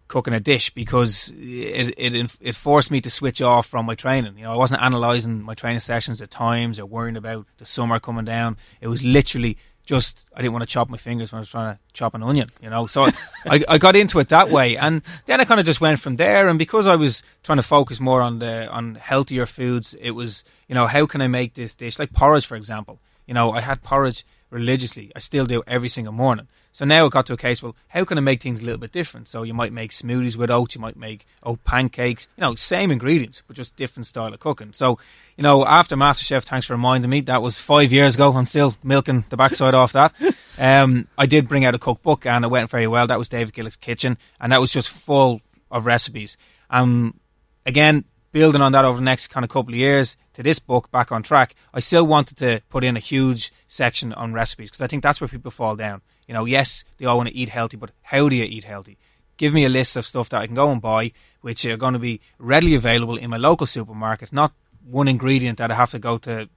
[0.08, 4.36] cooking a dish because it, it it forced me to switch off from my training.
[4.36, 7.98] You know, I wasn't analysing my training sessions at times or worrying about the summer
[7.98, 8.58] coming down.
[8.80, 9.56] It was literally
[9.88, 12.22] just I didn't want to chop my fingers when I was trying to chop an
[12.22, 12.87] onion, you know.
[12.87, 13.07] So
[13.46, 16.16] I, I got into it that way, and then I kind of just went from
[16.16, 16.46] there.
[16.46, 20.44] And because I was trying to focus more on the on healthier foods, it was
[20.68, 23.01] you know how can I make this dish like porridge, for example.
[23.27, 25.11] You know, I had porridge religiously.
[25.16, 26.48] I still do every single morning.
[26.78, 28.78] So now it got to a case, well, how can I make things a little
[28.78, 29.26] bit different?
[29.26, 32.92] So you might make smoothies with oats, you might make oat pancakes, you know, same
[32.92, 34.72] ingredients, but just different style of cooking.
[34.72, 34.96] So,
[35.36, 38.32] you know, after MasterChef, thanks for reminding me, that was five years ago.
[38.32, 40.14] I'm still milking the backside off that.
[40.60, 43.06] Um, I did bring out a cookbook and it went very well.
[43.06, 46.36] That was David Gillick's Kitchen and that was just full of recipes.
[46.68, 47.20] Um,
[47.64, 50.90] again, building on that over the next kind of couple of years to this book,
[50.90, 54.80] Back on Track, I still wanted to put in a huge section on recipes because
[54.80, 56.02] I think that's where people fall down.
[56.28, 58.98] You know, yes, they all want to eat healthy, but how do you eat healthy?
[59.38, 61.94] Give me a list of stuff that I can go and buy, which are going
[61.94, 64.52] to be readily available in my local supermarket, not
[64.84, 66.48] one ingredient that I have to go to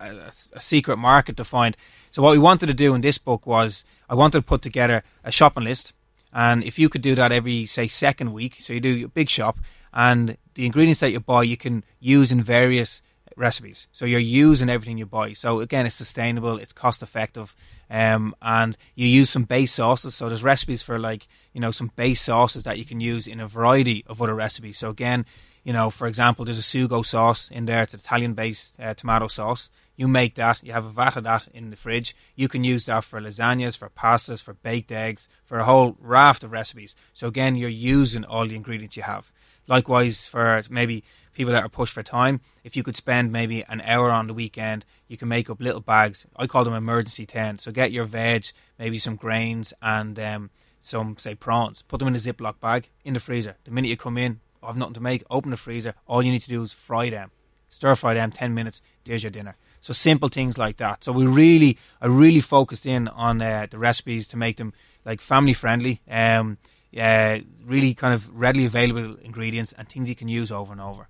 [0.00, 1.76] a, a, secret market to find.
[2.10, 5.04] So what we wanted to do in this book was I wanted to put together
[5.22, 5.92] a shopping list,
[6.32, 9.28] and if you could do that every say second week, so you do your big
[9.28, 9.58] shop,
[9.92, 13.02] and the ingredients that you buy you can use in various
[13.40, 13.88] recipes.
[13.90, 15.32] So you're using everything you buy.
[15.32, 17.56] So again, it's sustainable, it's cost effective,
[17.90, 20.14] um, and you use some base sauces.
[20.14, 23.40] So there's recipes for like you know some base sauces that you can use in
[23.40, 24.78] a variety of other recipes.
[24.78, 25.24] So again,
[25.64, 27.82] you know, for example, there's a sugo sauce in there.
[27.82, 29.70] It's an Italian-based uh, tomato sauce.
[29.96, 30.62] You make that.
[30.62, 32.16] You have a vat of that in the fridge.
[32.34, 36.42] You can use that for lasagnas, for pastas, for baked eggs, for a whole raft
[36.42, 36.96] of recipes.
[37.12, 39.30] So again, you're using all the ingredients you have.
[39.70, 43.80] Likewise, for maybe people that are pushed for time, if you could spend maybe an
[43.82, 46.26] hour on the weekend, you can make up little bags.
[46.34, 47.62] I call them emergency tents.
[47.64, 48.46] So get your veg,
[48.80, 51.82] maybe some grains, and um, some say prawns.
[51.82, 53.56] Put them in a Ziploc bag in the freezer.
[53.62, 55.22] The minute you come in, I've nothing to make.
[55.30, 55.94] Open the freezer.
[56.08, 57.30] All you need to do is fry them.
[57.68, 58.32] Stir fry them.
[58.32, 58.82] Ten minutes.
[59.04, 59.56] There's your dinner.
[59.80, 61.04] So simple things like that.
[61.04, 65.20] So we really, I really focused in on uh, the recipes to make them like
[65.20, 66.02] family friendly.
[66.10, 66.58] Um,
[66.90, 71.08] yeah, really kind of readily available ingredients and things you can use over and over.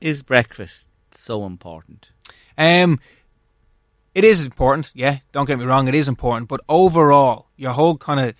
[0.00, 2.10] Is breakfast so important?
[2.56, 2.98] Um,
[4.14, 4.90] it is important.
[4.94, 5.88] Yeah, don't get me wrong.
[5.88, 8.34] It is important, but overall, your whole kind of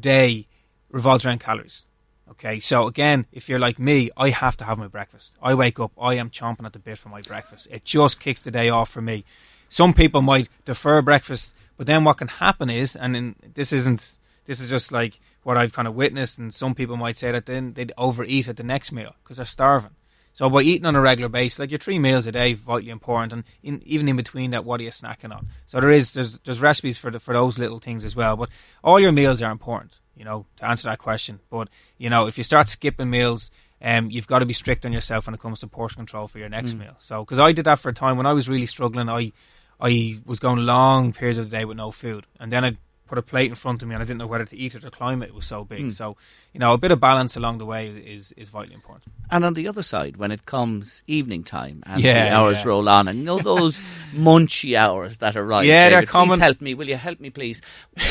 [0.00, 0.46] day
[0.90, 1.84] revolves around calories.
[2.28, 5.34] Okay, so again, if you're like me, I have to have my breakfast.
[5.40, 7.68] I wake up, I am chomping at the bit for my breakfast.
[7.70, 9.24] It just kicks the day off for me.
[9.68, 14.16] Some people might defer breakfast, but then what can happen is, and in, this isn't,
[14.44, 17.46] this is just like what I've kind of witnessed, and some people might say that
[17.46, 19.92] then they'd overeat at the next meal because they're starving.
[20.32, 23.32] So by eating on a regular basis, like your three meals a day, vitally important,
[23.32, 25.48] and in, even in between that, what are you snacking on?
[25.64, 28.36] So there is there's there's recipes for the, for those little things as well.
[28.36, 28.50] But
[28.84, 31.40] all your meals are important you know, to answer that question.
[31.50, 33.50] But, you know, if you start skipping meals,
[33.82, 36.38] um, you've got to be strict on yourself when it comes to portion control for
[36.38, 36.80] your next mm.
[36.80, 36.96] meal.
[36.98, 39.32] So, because I did that for a time when I was really struggling, I
[39.78, 43.18] I was going long periods of the day with no food, and then I'd put
[43.18, 44.90] a plate in front of me and I didn't know whether to eat it or
[44.90, 45.28] climb it.
[45.28, 45.80] It was so big.
[45.80, 45.92] Mm.
[45.92, 46.16] So,
[46.52, 49.14] you know, a bit of balance along the way is, is vitally important.
[49.30, 52.68] And on the other side, when it comes evening time and yeah, the hours yeah.
[52.68, 53.80] roll on, and you know those
[54.12, 55.66] munchy hours that arrive.
[55.66, 56.38] Yeah, David, they're coming.
[56.38, 57.60] help me, will you help me, please?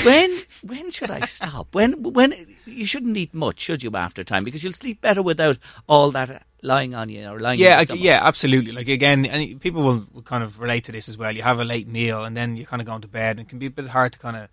[0.03, 1.73] When when should I stop?
[1.73, 2.33] When when
[2.65, 3.91] you shouldn't eat much, should you?
[3.95, 7.59] After time, because you'll sleep better without all that lying on you or lying.
[7.59, 8.73] Yeah, yeah, absolutely.
[8.73, 11.33] Like again, and people will, will kind of relate to this as well.
[11.33, 13.49] You have a late meal and then you're kind of go to bed, and it
[13.49, 14.49] can be a bit hard to kind of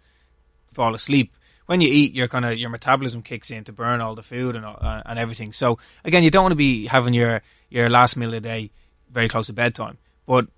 [0.72, 1.34] fall asleep.
[1.66, 4.56] When you eat, your kind of your metabolism kicks in to burn all the food
[4.56, 5.52] and uh, and everything.
[5.52, 8.70] So again, you don't want to be having your your last meal of the day
[9.10, 9.98] very close to bedtime.
[10.26, 10.48] But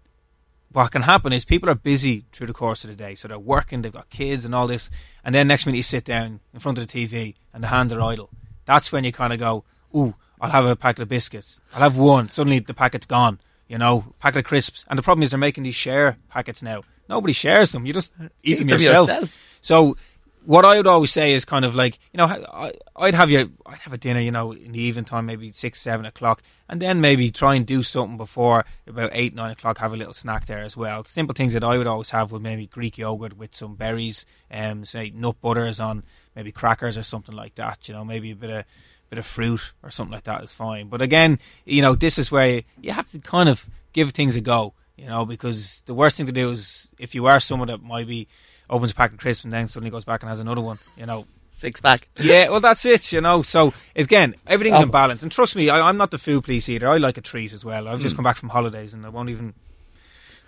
[0.73, 3.39] what can happen is people are busy through the course of the day, so they're
[3.39, 4.91] working, they've got kids and all this,
[5.25, 7.93] and then next minute you sit down in front of the TV and the hands
[7.93, 8.31] are idle.
[8.65, 11.61] That's when you kind of go, "Ooh, I'll have a packet of biscuits.
[11.75, 13.39] I'll have one." Suddenly the packet's gone.
[13.69, 14.85] You know, packet of crisps.
[14.89, 16.83] And the problem is they're making these share packets now.
[17.09, 17.87] Nobody shares them.
[17.87, 19.09] You just eat, eat them, them yourself.
[19.09, 19.39] yourself.
[19.65, 19.97] So
[20.45, 23.47] what I would always say is kind of like you know I, I'd have your
[23.65, 26.83] I'd have a dinner you know in the evening time maybe six seven o'clock and
[26.83, 30.45] then maybe try and do something before about eight nine o'clock have a little snack
[30.45, 31.03] there as well.
[31.05, 34.85] Simple things that I would always have would maybe Greek yogurt with some berries um
[34.85, 36.05] say nut butters on
[36.37, 38.65] maybe crackers or something like that you know maybe a bit of
[39.09, 40.89] bit of fruit or something like that is fine.
[40.89, 44.37] But again you know this is where you, you have to kind of give things
[44.37, 47.69] a go you know because the worst thing to do is if you are someone
[47.69, 48.29] that might be
[48.69, 50.79] opens a pack of crisps and then suddenly goes back and has another one.
[50.97, 52.09] You know, six pack.
[52.19, 53.13] Yeah, well, that's it.
[53.13, 55.23] You know, so again, everything's um, in balance.
[55.23, 56.89] And trust me, I, am not the food police either.
[56.89, 57.89] I like a treat as well.
[57.89, 58.19] I've just mm.
[58.19, 59.55] come back from holidays and I won't even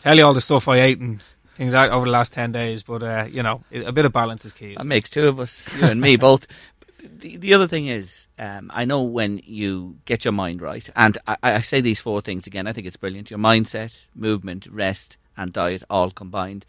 [0.03, 1.23] tell you all the stuff I ate and
[1.55, 2.83] things like over the last ten days.
[2.83, 4.75] But uh, you know, a bit of balance is key.
[4.77, 6.47] That makes two of us, you and me both.
[6.99, 11.17] The, the other thing is, um, I know when you get your mind right, and
[11.27, 12.67] I, I say these four things again.
[12.67, 16.67] I think it's brilliant: your mindset, movement, rest, and diet all combined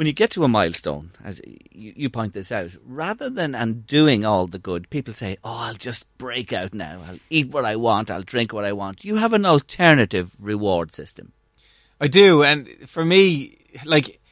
[0.00, 4.46] when you get to a milestone, as you, point this out, rather than undoing all
[4.46, 7.02] the good, people say, "Oh, I'll just break out now.
[7.06, 8.10] I'll eat what I want.
[8.10, 11.32] I'll drink what I want." You have an alternative reward system.
[12.00, 14.22] I do, and for me, like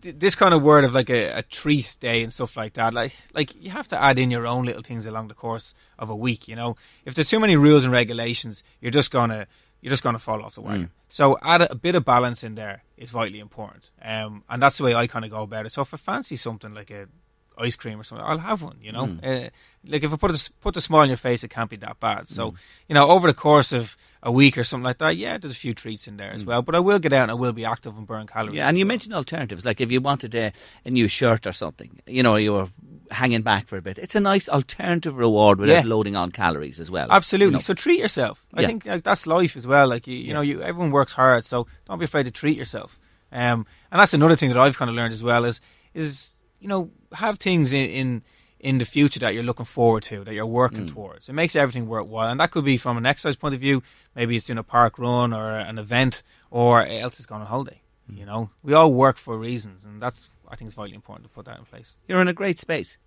[0.00, 3.12] this kind of word of like a, a, treat day and stuff like that, like
[3.34, 6.16] like you have to add in your own little things along the course of a
[6.16, 6.48] week.
[6.48, 9.46] You know, if there's too many rules and regulations, you're just gonna
[9.80, 10.86] you're just gonna fall off the wagon.
[10.86, 10.90] Mm.
[11.08, 14.78] So add a, a, bit of balance in there is vitally important, um, and that's
[14.78, 15.72] the way I kind of go about it.
[15.72, 17.08] So if I fancy something like a
[17.58, 18.78] ice cream or something, I'll have one.
[18.80, 19.46] You know, mm.
[19.46, 19.50] uh,
[19.86, 22.00] like if I put a, put a smile on your face, it can't be that
[22.00, 22.28] bad.
[22.28, 22.56] So mm.
[22.88, 25.58] you know, over the course of a week or something like that, yeah, there's a
[25.58, 26.48] few treats in there as mm.
[26.48, 26.62] well.
[26.62, 28.56] But I will get out and I will be active and burn calories.
[28.56, 28.88] Yeah, and you well.
[28.88, 30.52] mentioned alternatives, like if you wanted a,
[30.84, 32.68] a new shirt or something, you know, you were
[33.10, 33.98] hanging back for a bit.
[33.98, 35.90] It's a nice alternative reward without yeah.
[35.90, 37.08] loading on calories as well.
[37.10, 37.46] Absolutely.
[37.46, 37.58] You know?
[37.60, 38.46] So treat yourself.
[38.54, 38.66] I yeah.
[38.66, 39.88] think like, that's life as well.
[39.88, 40.34] Like you, you yes.
[40.34, 42.98] know, you everyone works hard, so don't be afraid to treat yourself.
[43.32, 45.60] Um, and that's another thing that I've kind of learned as well is
[45.94, 48.22] is you know have things in, in
[48.60, 50.92] in the future that you're looking forward to, that you're working mm.
[50.92, 51.28] towards.
[51.28, 53.82] It makes everything worthwhile, and that could be from an exercise point of view.
[54.14, 57.80] Maybe it's doing a park run or an event, or else it's going on holiday.
[58.10, 58.18] Mm.
[58.18, 61.34] You know, we all work for reasons, and that's I think it's vitally important to
[61.34, 61.96] put that in place.
[62.08, 62.98] You're in a great space.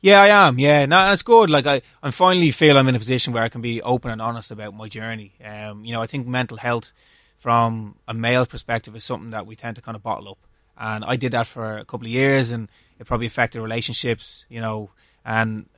[0.00, 0.58] Yeah, I am.
[0.58, 1.50] Yeah, no, and it's good.
[1.50, 4.20] Like I, I finally feel I'm in a position where I can be open and
[4.20, 5.34] honest about my journey.
[5.44, 6.92] Um, you know, I think mental health,
[7.38, 10.38] from a male perspective, is something that we tend to kind of bottle up,
[10.76, 12.70] and I did that for a couple of years, and
[13.02, 14.44] it probably affected relationships.
[14.48, 14.90] You know,
[15.24, 15.68] and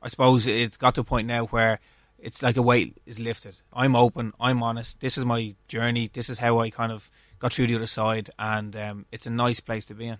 [0.00, 1.80] I suppose it's got to a point now where
[2.18, 3.56] it's like a weight is lifted.
[3.72, 4.32] I'm open.
[4.40, 5.00] I'm honest.
[5.00, 6.10] This is my journey.
[6.12, 9.30] This is how I kind of got through the other side, and um, it's a
[9.30, 10.18] nice place to be in.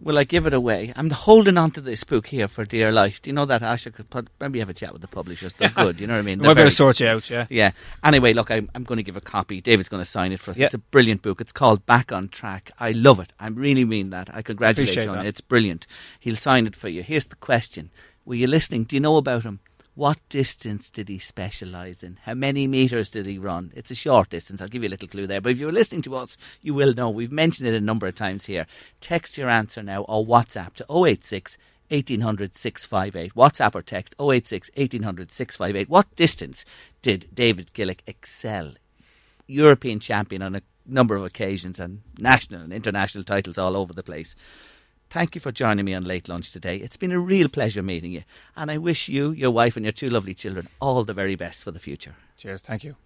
[0.00, 0.92] Will I give it away?
[0.94, 3.22] I'm holding on to this book here for dear life.
[3.22, 5.54] Do you know that Asha could put, maybe have a chat with the publishers?
[5.54, 5.98] They're good.
[5.98, 6.38] You know what I mean?
[6.38, 7.28] They're going to sort you out.
[7.30, 7.46] Yeah.
[7.48, 7.72] Yeah.
[8.04, 9.60] Anyway, look, I'm, I'm going to give a copy.
[9.60, 10.60] David's going to sign it for us.
[10.60, 11.40] It's a brilliant book.
[11.40, 12.70] It's called Back on Track.
[12.78, 13.32] I love it.
[13.40, 14.28] I really mean that.
[14.32, 15.26] I congratulate you on it.
[15.26, 15.86] It's brilliant.
[16.20, 17.02] He'll sign it for you.
[17.02, 17.90] Here's the question:
[18.24, 18.84] Were you listening?
[18.84, 19.60] Do you know about him?
[19.96, 22.18] What distance did he specialise in?
[22.24, 23.72] How many metres did he run?
[23.74, 24.60] It's a short distance.
[24.60, 25.40] I'll give you a little clue there.
[25.40, 27.08] But if you're listening to us, you will know.
[27.08, 28.66] We've mentioned it a number of times here.
[29.00, 31.56] Text your answer now or WhatsApp to 086
[31.88, 33.34] 1800 658.
[33.34, 35.88] WhatsApp or text 086 1800 658.
[35.88, 36.66] What distance
[37.00, 38.74] did David Gillick excel?
[39.46, 44.02] European champion on a number of occasions and national and international titles all over the
[44.02, 44.36] place.
[45.08, 46.76] Thank you for joining me on Late Lunch today.
[46.76, 48.24] It's been a real pleasure meeting you,
[48.56, 51.64] and I wish you, your wife, and your two lovely children all the very best
[51.64, 52.14] for the future.
[52.36, 52.62] Cheers.
[52.62, 52.96] Thank you.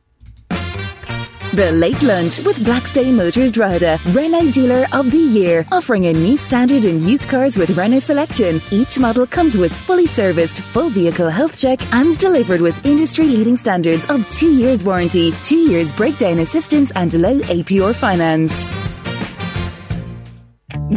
[1.52, 6.36] The Late Lunch with Blackstone Motors Drogheda, Renault Dealer of the Year, offering a new
[6.36, 8.62] standard in used cars with Renault selection.
[8.70, 14.06] Each model comes with fully serviced, full vehicle health check and delivered with industry-leading standards
[14.06, 18.89] of two years warranty, two years breakdown assistance and low APR finance.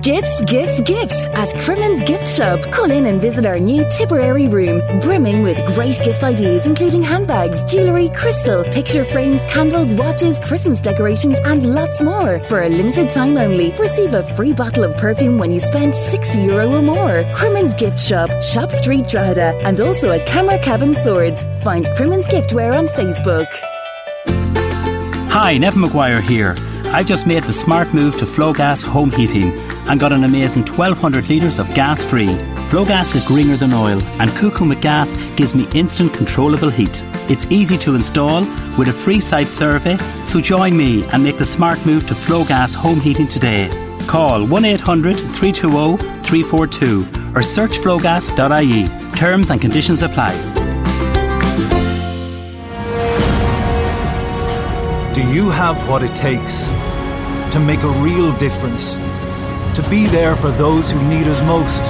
[0.02, 2.62] Gifts, gifts, gifts at Crimmins Gift Shop.
[2.72, 7.64] Call in and visit our new Tipperary room, brimming with great gift ideas, including handbags,
[7.64, 12.40] jewellery, crystal, picture frames, candles, watches, Christmas decorations, and lots more.
[12.42, 16.42] For a limited time only, receive a free bottle of perfume when you spend 60
[16.42, 17.24] euro or more.
[17.34, 21.46] Crimmins Gift Shop, Shop Street Drogheda, and also a Camera Cabin Swords.
[21.64, 23.48] Find Crimmins Giftware on Facebook.
[25.30, 26.56] Hi, Nev McGuire here.
[26.94, 31.28] I've just made the smart move to Flowgas Home Heating and got an amazing 1200
[31.28, 32.28] litres of gas free.
[32.70, 37.04] Flowgas is greener than oil and cooking with gas gives me instant controllable heat.
[37.32, 38.42] It's easy to install
[38.78, 42.76] with a free site survey, so join me and make the smart move to Flowgas
[42.76, 43.70] Home Heating today.
[44.06, 49.16] Call 1 800 320 342 or search flowgas.ie.
[49.18, 50.62] Terms and conditions apply.
[55.13, 56.65] Do you have what it takes
[57.54, 58.95] to make a real difference?
[59.76, 61.84] To be there for those who need us most?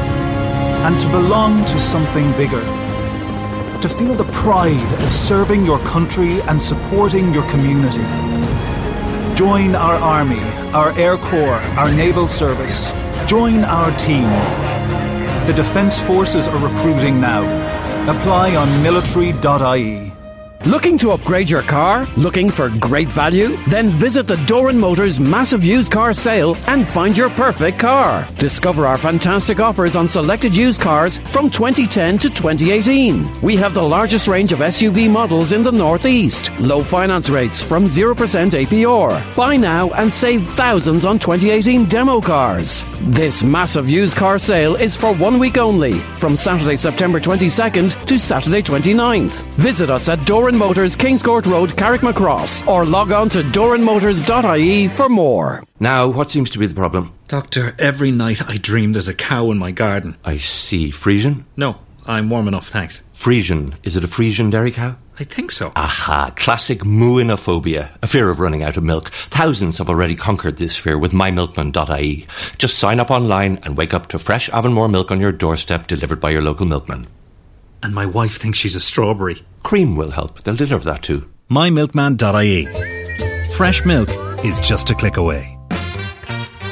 [0.84, 2.60] And to belong to something bigger?
[3.80, 8.04] To feel the pride of serving your country and supporting your community?
[9.36, 12.92] Join our army, our air corps, our naval service.
[13.26, 14.30] Join our team.
[15.48, 17.44] The Defence Forces are recruiting now.
[18.12, 20.13] Apply on military.ie.
[20.66, 22.08] Looking to upgrade your car?
[22.16, 23.58] Looking for great value?
[23.68, 28.26] Then visit the Doran Motors massive used car sale and find your perfect car.
[28.38, 33.42] Discover our fantastic offers on selected used cars from 2010 to 2018.
[33.42, 36.58] We have the largest range of SUV models in the Northeast.
[36.62, 39.36] Low finance rates from 0% APR.
[39.36, 42.86] Buy now and save thousands on 2018 demo cars.
[43.02, 48.18] This massive used car sale is for one week only, from Saturday, September 22nd to
[48.18, 49.44] Saturday 29th.
[49.56, 55.10] Visit us at Doran Doran Motors, Kingscourt Road, Carrickmacross, or log on to doranmotors.ie for
[55.10, 55.64] more.
[55.80, 57.12] Now, what seems to be the problem?
[57.28, 60.16] Doctor, every night I dream there's a cow in my garden.
[60.24, 60.92] I see.
[60.92, 61.48] Frisian?
[61.58, 63.02] No, I'm warm enough, thanks.
[63.14, 63.74] Frisian.
[63.82, 64.96] Is it a Frisian dairy cow?
[65.20, 65.72] I think so.
[65.76, 69.10] Aha, classic mooinophobia, a fear of running out of milk.
[69.10, 72.28] Thousands have already conquered this fear with mymilkman.ie.
[72.60, 76.20] Just sign up online and wake up to fresh Avonmore milk on your doorstep delivered
[76.20, 77.08] by your local milkman.
[77.84, 79.44] And my wife thinks she's a strawberry.
[79.62, 80.42] Cream will help.
[80.42, 81.30] They'll deliver that too.
[81.52, 82.66] MyMilkman.ie.
[83.52, 84.10] Fresh milk
[84.44, 85.58] is just a click away.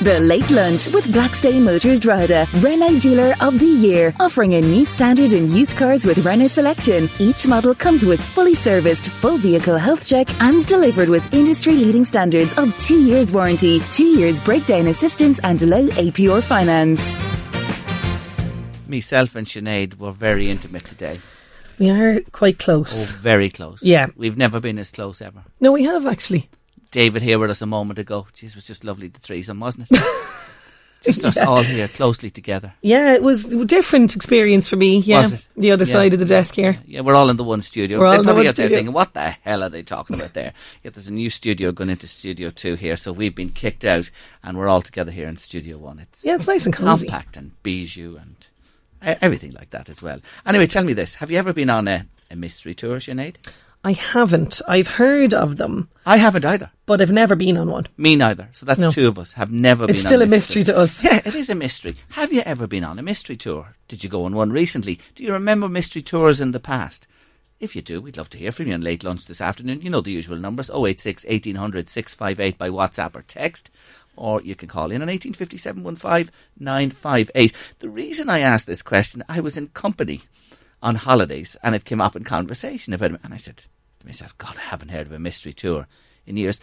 [0.01, 4.83] The Late Lunch with Blackstone Motors Drogheda, Renault Dealer of the Year, offering a new
[4.83, 7.07] standard in used cars with Renault selection.
[7.19, 12.03] Each model comes with fully serviced, full vehicle health check and delivered with industry leading
[12.03, 17.30] standards of two years warranty, two years breakdown assistance and low APR finance.
[18.91, 21.19] Myself and Sinead were very intimate today.
[21.79, 23.13] We are quite close.
[23.15, 23.81] Oh, very close.
[23.81, 24.07] Yeah.
[24.15, 25.43] We've never been as close ever.
[25.59, 26.49] No, we have actually.
[26.91, 28.27] David here with us a moment ago.
[28.33, 30.03] Jeez, it was just lovely, the threesome, wasn't it?
[31.03, 32.73] just us all here closely together.
[32.81, 34.99] Yeah, it was a different experience for me.
[34.99, 35.91] Yeah, the other Yeah.
[35.93, 36.77] side of the desk here.
[36.85, 37.97] Yeah, we're all in the one studio.
[37.97, 38.77] We're all in the one studio.
[38.77, 40.51] thinking, what the hell are they talking about there?
[40.83, 44.11] Yet there's a new studio going into Studio 2 here, so we've been kicked out
[44.43, 45.99] and we're all together here in Studio 1.
[45.99, 47.07] It's Yeah, it's nice and cozy.
[47.07, 48.35] compact and bijou and
[49.01, 50.19] everything like that as well.
[50.45, 51.15] Anyway, tell me this.
[51.15, 53.35] Have you ever been on a, a mystery tour, Sinead?
[53.83, 54.61] I haven't.
[54.67, 56.69] I've heard of them, I haven't either.
[56.85, 57.87] but I've never been on one.
[57.97, 58.49] Me neither.
[58.51, 58.91] So that's No.
[58.91, 61.03] two of us have never been It's on still a mystery mystery to us.
[61.03, 61.95] Yeah, it is a mystery.
[62.09, 63.75] Have you ever been on a mystery tour?
[63.87, 64.99] Did you go on one recently?
[65.15, 67.07] Do you remember mystery tours in the past?
[67.59, 69.81] If you do, we'd love to hear from you on late lunch this afternoon.
[69.81, 73.71] You know the usual numbers 086 1800 658 by WhatsApp or text.
[74.15, 75.83] Or you can call in on 1857
[76.59, 77.53] 958.
[77.79, 80.21] The reason I asked this question, I was in company
[80.83, 83.21] on holidays and it came up in conversation about it.
[83.23, 83.57] And I said
[83.99, 85.87] to myself, God, I haven't heard of a mystery tour
[86.25, 86.59] in years.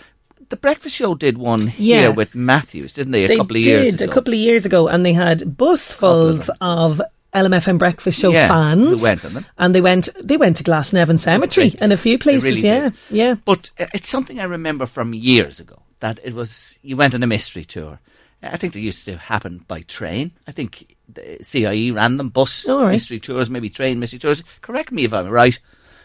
[0.51, 2.09] The Breakfast Show did one here Yeah.
[2.09, 3.25] with Matthews, didn't they?
[3.25, 4.05] A they couple of did years ago.
[4.11, 7.03] a couple of years ago, and they had busfuls of
[7.35, 9.47] LMFM breakfast show Yeah, fans who went on them.
[9.59, 12.45] and they went they went to Glasnevin Cemetery and a few places.
[12.45, 12.95] really yeah, did.
[13.11, 13.35] yeah.
[13.45, 17.23] But uh, it's something I remember from years ago that it was you went on
[17.23, 18.01] a mystery tour.
[18.43, 20.31] I think they used to happen by train.
[20.47, 22.93] I think the CIE ran them, bus Oh, right.
[22.93, 24.45] mystery tours, maybe train mystery tours.
[24.61, 25.59] Correct me if I'm right.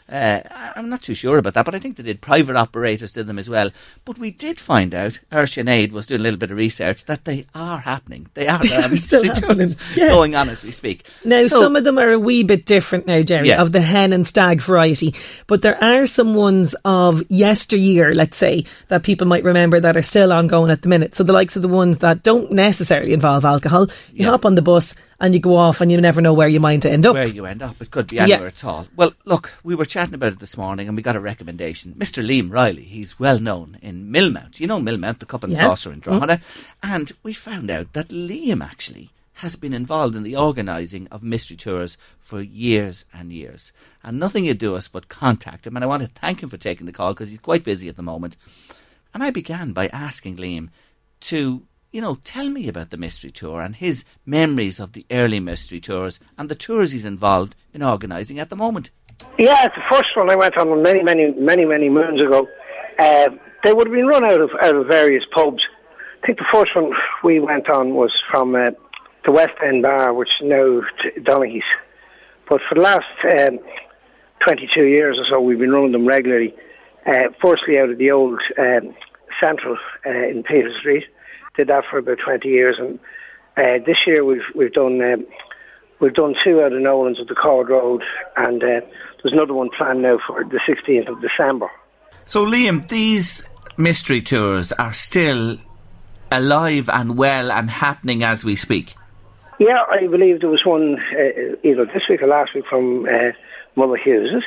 [0.10, 0.42] Uh,
[0.76, 2.22] I'm not too sure about that, but I think they did.
[2.22, 3.72] Private operators did them as well.
[4.06, 7.26] But we did find out, our Sinead was doing a little bit of research, that
[7.26, 8.28] they are happening.
[8.34, 9.70] They are, there are are still happening.
[9.96, 10.10] Yeah.
[10.10, 11.06] going on as we speak.
[11.24, 13.62] Now, So- some of them are a wee bit different now, Jerry, Yeah.
[13.62, 15.16] of the hen and stag variety.
[15.48, 20.02] But there are some ones of yesteryear, let's say, that people might remember that are
[20.02, 21.16] still ongoing at the minute.
[21.16, 24.32] So the likes of the ones that don't necessarily involve alcohol, you Yeah.
[24.32, 26.86] hop on the bus and you go off and you never know where you might
[26.86, 27.14] end up.
[27.14, 27.82] where you end up.
[27.82, 28.24] It could be Yeah.
[28.24, 28.88] anywhere at all.
[28.96, 31.94] Well, look, we were chatting about it this morning and we got a recommendation.
[31.98, 32.26] Mr.
[32.26, 34.60] Liam Riley, he's well known in Millmount.
[34.60, 35.60] You know Millmount, the Cup and Yeah.
[35.60, 36.38] Saucer in Drogheda.
[36.38, 36.92] Mm-hmm.
[36.94, 41.58] And we found out that Liam actually has been involved in the organising of mystery
[41.58, 43.72] tours for years and years.
[44.04, 45.76] And nothing you do us but contact him.
[45.76, 47.96] And I want to thank him for taking the call because he's quite busy at
[47.96, 48.38] the moment.
[49.14, 50.70] And I began by asking Liam
[51.22, 55.40] to, you know, tell me about the mystery tour and his memories of the early
[55.40, 58.90] mystery tours and the tours he's involved in organising at the moment.
[59.38, 62.48] Yeah, the first one I went on many, many, many, many moons ago.
[62.98, 63.30] Uh,
[63.64, 65.64] they would have been run out of out of various pubs.
[66.24, 66.92] I think the first one
[67.24, 68.72] we went on was from uh,
[69.24, 70.82] the West End Bar, which is now
[71.20, 71.64] Donaghy's.
[72.50, 73.60] But for the last um,
[74.44, 76.56] 22 years or so, we've been running them regularly.
[77.06, 78.96] Uh, firstly, out of the old um,
[79.40, 81.06] Central uh, in Peter Street.
[81.56, 83.00] Did that for about 20 years, and
[83.58, 85.26] uh, this year we've we've done um,
[86.00, 88.04] we've done two out of Nolan's of the Cord Road,
[88.36, 88.82] and uh,
[89.22, 91.70] there's another one planned now for the 16th of December.
[92.26, 93.48] So, Liam, these
[93.78, 95.58] mystery tours are still
[96.32, 98.96] alive and well and happening as we speak.
[99.60, 103.32] Yeah, I believe there was one uh, either this week or last week from uh,
[103.76, 104.44] Mother Hughes.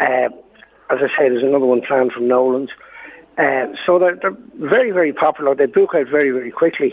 [0.00, 0.28] Uh,
[0.90, 2.70] as I say, there's another one planned from Nolan's.
[3.38, 5.54] Uh, so they're, they're very, very popular.
[5.54, 6.92] They book out very, very quickly.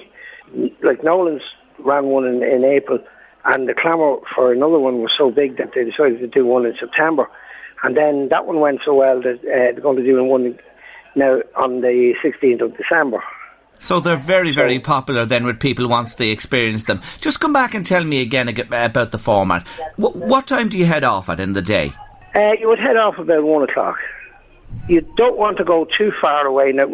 [0.84, 1.42] Like Nolan's
[1.80, 3.00] ran one in, in April,
[3.46, 6.66] and the clamour for another one was so big that they decided to do one
[6.66, 7.28] in September.
[7.84, 10.58] And then that one went so well that uh, they're going to do one
[11.16, 13.24] now on the 16th of December.
[13.80, 17.02] So they're very, very popular then with people once they experience them.
[17.20, 19.68] Just come back and tell me again about the format.
[19.98, 21.92] Wh- what time do you head off at in the day?
[22.34, 23.98] Uh, you would head off about one o'clock.
[24.88, 26.72] You don't want to go too far away.
[26.72, 26.88] Now,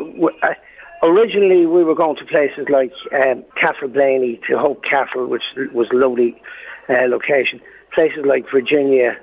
[1.03, 5.95] originally, we were going to places like um, Castleblayney to Hope Castle, which was a
[5.95, 6.41] lovely
[6.89, 7.59] uh, location.
[7.93, 9.17] Places like Virginia,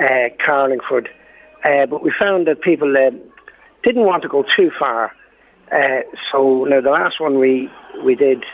[0.00, 1.08] uh, Carlingford.
[1.64, 3.10] Uh, but we found that people uh,
[3.82, 5.12] didn't want to go too far.
[5.72, 6.00] Uh,
[6.30, 7.70] so now the last one we
[8.04, 8.44] we did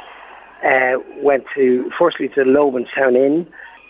[0.65, 3.47] uh, went to firstly to the Lobinstown Inn,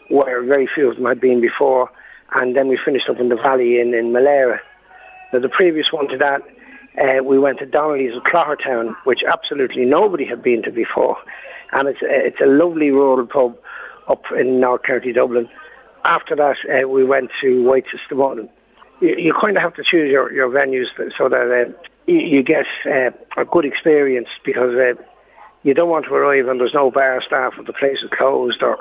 [0.09, 1.91] where very few of them had been before,
[2.35, 4.59] and then we finished up in the Valley Inn in Malera.
[5.33, 6.43] Now the previous one to that,
[7.01, 11.17] uh, we went to Donnelly's of Cloghertown, which absolutely nobody had been to before,
[11.73, 13.57] and it's a, it's a lovely rural pub
[14.09, 15.49] up in North County Dublin.
[16.05, 18.49] After that, uh, we went to White's Stimonin.
[19.01, 21.73] You, you kind of have to choose your, your venues so that uh,
[22.07, 25.01] you, you get uh, a good experience because uh,
[25.63, 28.63] you don't want to arrive and there's no bar staff or the place is closed
[28.63, 28.79] or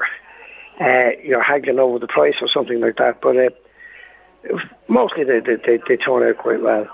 [0.79, 3.21] uh, you're haggling over the price or something like that.
[3.21, 3.49] But uh,
[4.87, 6.87] mostly they, they, they, they turn out quite well.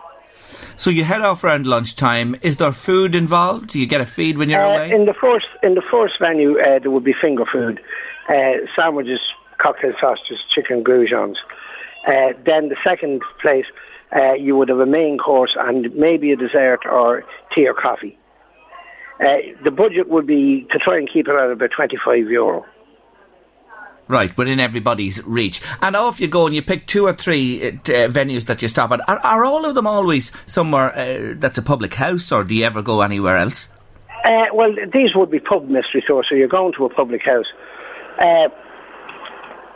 [0.76, 2.36] So you head off around lunchtime.
[2.42, 3.70] Is there food involved?
[3.70, 4.92] Do you get a feed when you're Uh, away?
[4.92, 7.82] In the first in the first venue, uh, there would be finger food,
[8.30, 9.20] uh, sandwiches,
[9.58, 11.36] cocktail sausages, chicken goujons.
[12.08, 13.66] Uh, then the second place,
[14.16, 17.24] uh, you would have a main course and maybe a dessert or
[17.54, 18.18] tea or coffee.
[19.20, 22.66] Uh, the budget would be to try and keep it at about twenty five euro.
[24.08, 25.62] Right, within everybody's reach.
[25.82, 28.68] And off you go and you pick two or three uh, uh, venues that you
[28.68, 29.08] stop at.
[29.10, 32.66] Are, are all of them always somewhere uh, that's a public house or do you
[32.66, 33.68] ever go anywhere else?
[34.24, 37.48] Uh, well, these would be pub mystery tours, so you're going to a public house.
[38.20, 38.50] Uh,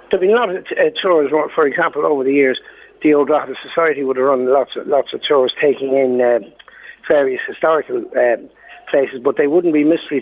[0.09, 2.59] there've been a lot of uh, tours, for example, over the years,
[3.01, 6.51] the Old Drogheda Society would have run lots of, lots of tours taking in
[7.07, 8.03] various historical
[8.89, 10.21] places, but they wouldn't be mystery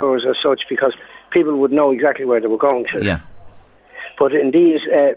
[0.00, 0.94] Tours as such because
[1.30, 3.04] people would know exactly where they were going to.
[3.04, 3.20] Yeah.
[4.18, 5.12] But in these, uh,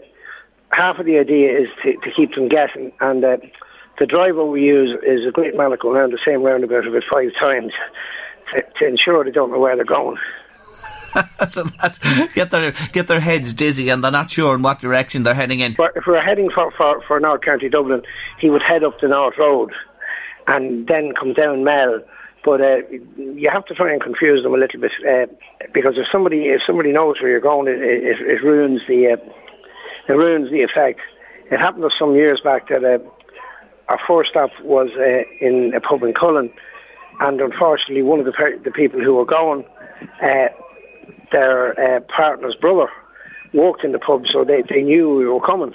[0.70, 3.36] half of the idea is to, to keep them guessing, and uh,
[3.98, 7.02] the driver we use is a great man that go around the same roundabout about
[7.10, 7.72] five times
[8.52, 10.18] to, to ensure they don't know where they're going.
[11.48, 11.98] so that's
[12.34, 15.60] get their get their heads dizzy and they're not sure in what direction they're heading
[15.60, 15.74] in.
[15.74, 18.02] For, if we're heading for, for, for North County Dublin,
[18.40, 19.72] he would head up the North Road
[20.46, 22.00] and then come down Mell.
[22.44, 22.78] But uh,
[23.16, 25.26] you have to try and confuse them a little bit uh,
[25.72, 29.16] because if somebody if somebody knows where you're going, it, it, it ruins the uh,
[30.08, 31.00] it ruins the effect.
[31.50, 32.98] It happened some years back that uh,
[33.88, 36.50] our first stop was uh, in a pub in Collon,
[37.20, 39.64] and unfortunately, one of the per- the people who were going,
[40.22, 40.48] uh,
[41.32, 42.90] their partner's brother,
[43.54, 45.74] worked in the pub, so they, they knew we were coming.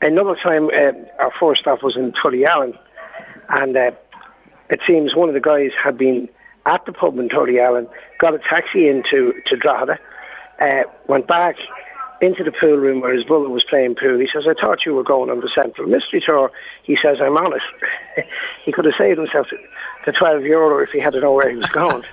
[0.00, 0.70] Another time,
[1.18, 2.78] our first stop was in Tullyallen,
[3.48, 3.90] and uh,
[4.70, 6.28] it seems one of the guys had been
[6.66, 7.88] at the pub in Tullyallen,
[8.18, 9.98] got a taxi into to Drogheda,
[10.60, 11.56] uh, went back
[12.20, 14.18] into the pool room where his brother was playing pool.
[14.18, 16.50] He says, I thought you were going on the Central Mystery Tour.
[16.82, 17.64] He says, I'm honest.
[18.64, 19.46] he could have saved himself
[20.04, 22.02] the 12 euro if he had to know where he was going.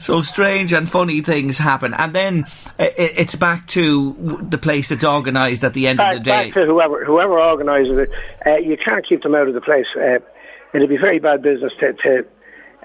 [0.00, 2.44] So strange and funny things happen, and then
[2.78, 6.44] uh, it's back to the place that's organised at the end back, of the day.
[6.44, 8.10] back to whoever whoever organises it.
[8.46, 9.86] Uh, you can't keep them out of the place.
[9.96, 10.18] Uh,
[10.74, 12.26] it'd be very bad business to, to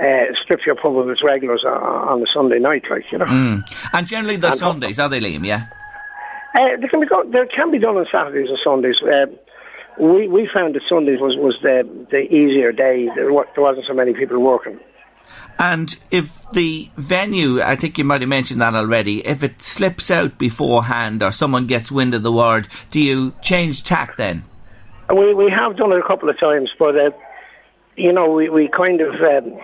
[0.01, 3.25] uh, strip your pub of its regulars on, on a Sunday night, like you know.
[3.25, 3.63] Mm.
[3.93, 5.45] And generally the And- Sundays, are they, Liam?
[5.45, 5.67] Yeah.
[6.55, 9.01] Uh, they can be go- they can be done on Saturdays or Sundays.
[9.01, 9.25] Uh,
[9.99, 13.09] we we found that Sundays was, was the the easier day.
[13.15, 14.79] There, wa- there wasn't so many people working.
[15.57, 20.11] And if the venue, I think you might have mentioned that already, if it slips
[20.11, 24.43] out beforehand or someone gets wind of the word, do you change tack then?
[25.09, 27.11] We we have done it a couple of times, but uh,
[27.95, 29.59] you know we we kind of um,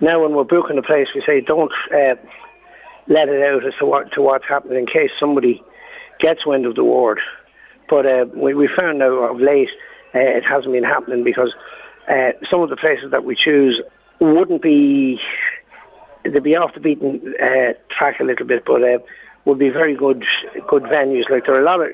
[0.00, 2.16] now when we're booking a place, we say don't uh,
[3.08, 5.62] let it out as to what to what's happening in case somebody
[6.18, 7.20] gets wind of the word.
[7.88, 9.70] But uh, we we found now of late
[10.14, 11.54] uh, it hasn't been happening because
[12.08, 13.80] uh, some of the places that we choose
[14.18, 15.20] wouldn't be
[16.24, 18.98] they'd be off the beaten uh, track a little bit, but uh,
[19.44, 20.24] would be very good
[20.68, 21.28] good venues.
[21.30, 21.88] Like there are a lot of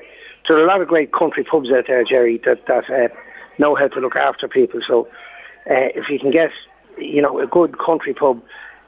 [0.47, 3.07] there are a lot of great country pubs out there, Jerry, that that uh,
[3.57, 4.81] know how to look after people.
[4.85, 5.07] So
[5.69, 6.51] uh, if you can get
[6.97, 8.41] you know a good country pub,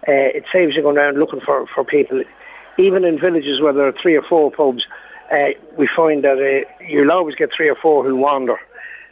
[0.07, 2.23] uh, it saves you going around looking for for people.
[2.77, 4.85] Even in villages where there are three or four pubs,
[5.31, 8.57] uh, we find that uh, you'll always get three or four who wander,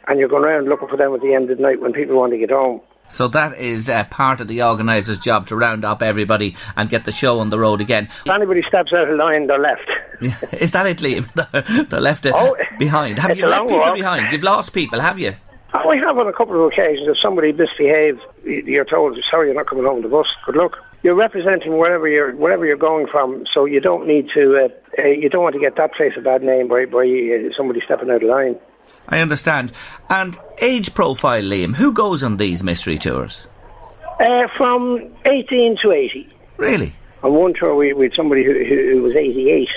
[0.06, 2.16] and you're going around looking for them at the end of the night when people
[2.16, 2.80] want to get home.
[3.10, 7.04] So that is uh, part of the organiser's job to round up everybody and get
[7.04, 8.08] the show on the road again.
[8.24, 9.90] If anybody steps out of line, they're left.
[10.54, 11.30] Is that it, Liam?
[11.90, 13.18] They're, left uh, Oh, behind.
[13.18, 13.94] Have you left people walk.
[13.94, 14.32] behind?
[14.32, 15.34] You've lost people, have you?
[15.74, 17.08] Oh, we have on a couple of occasions.
[17.08, 20.28] If somebody misbehaves, you're told, "Sorry, you're not coming home with the bus.
[20.46, 24.56] Good luck." You're representing wherever you're wherever you're going from, so you don't need to.
[24.56, 27.52] Uh, uh, you don't want to get that place a bad name by by uh,
[27.56, 28.56] somebody stepping out of line.
[29.08, 29.72] I understand.
[30.08, 33.46] And age profile, Liam, who goes on these mystery tours?
[34.20, 36.28] Uh, from 18 to 80.
[36.56, 36.94] Really?
[37.22, 39.68] On one tour, we, we had somebody who, who, who was 88.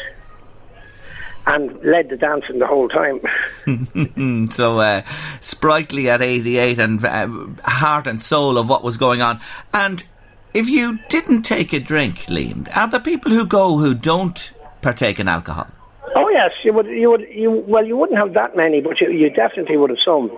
[1.47, 3.21] And led the dancing the whole time.
[4.51, 5.01] so uh,
[5.39, 7.27] sprightly at 88 and uh,
[7.63, 9.39] heart and soul of what was going on.
[9.73, 10.03] And
[10.53, 15.19] if you didn't take a drink, Liam, are there people who go who don't partake
[15.19, 15.67] in alcohol?
[16.15, 16.87] Oh yes, you would.
[16.87, 17.27] You would.
[17.29, 20.35] You well, you wouldn't have that many, but you, you definitely would have some.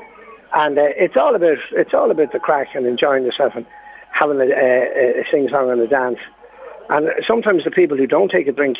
[0.53, 3.65] And uh, it's all about it's all about the crack and enjoying yourself and
[4.11, 6.19] having a, a, a sing song and a dance.
[6.89, 8.77] And sometimes the people who don't take a drink.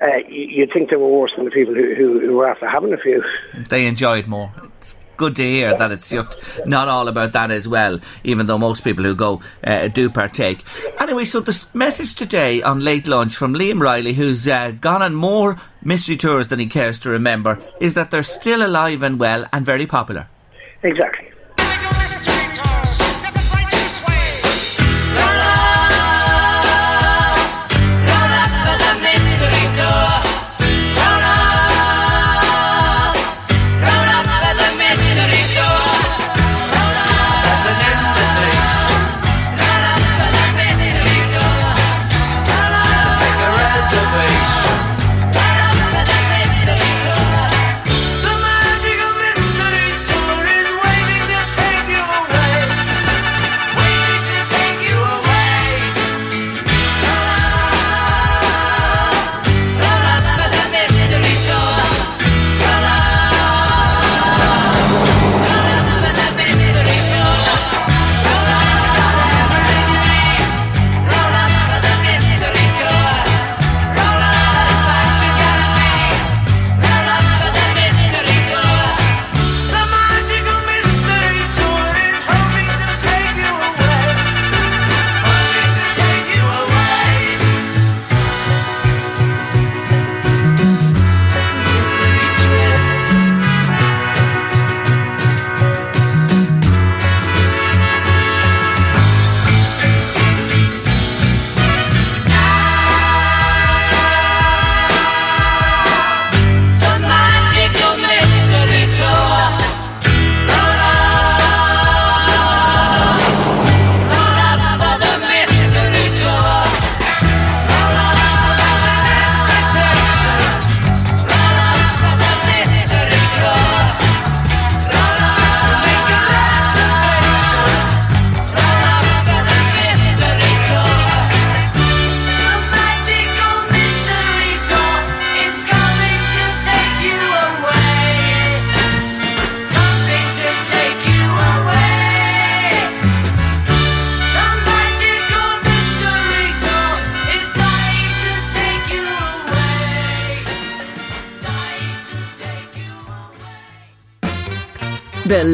[0.00, 2.92] Uh, you'd think they were worse than the people who, who, who were after having
[2.92, 3.22] a few.
[3.68, 4.50] They enjoyed more.
[4.78, 8.56] It's good to hear that it's just not all about that as well, even though
[8.56, 10.64] most people who go uh, do partake.
[10.98, 15.14] Anyway, so the message today on Late Lunch from Liam Riley, who's uh, gone on
[15.14, 19.46] more mystery tours than he cares to remember, is that they're still alive and well
[19.52, 20.28] and very popular.
[20.82, 21.30] Exactly.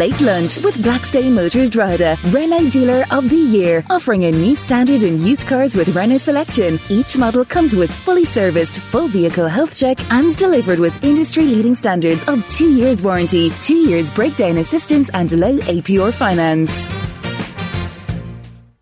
[0.06, 5.02] Late Lunch with Blackstone Motors Drogheda, Renault Dealer of the Year, offering a new standard
[5.02, 6.78] in used cars with Renault selection.
[6.88, 12.22] Each model comes with fully serviced, full vehicle health check and delivered with industry-leading standards
[12.28, 16.70] of two years warranty, two years breakdown assistance and low APR finance.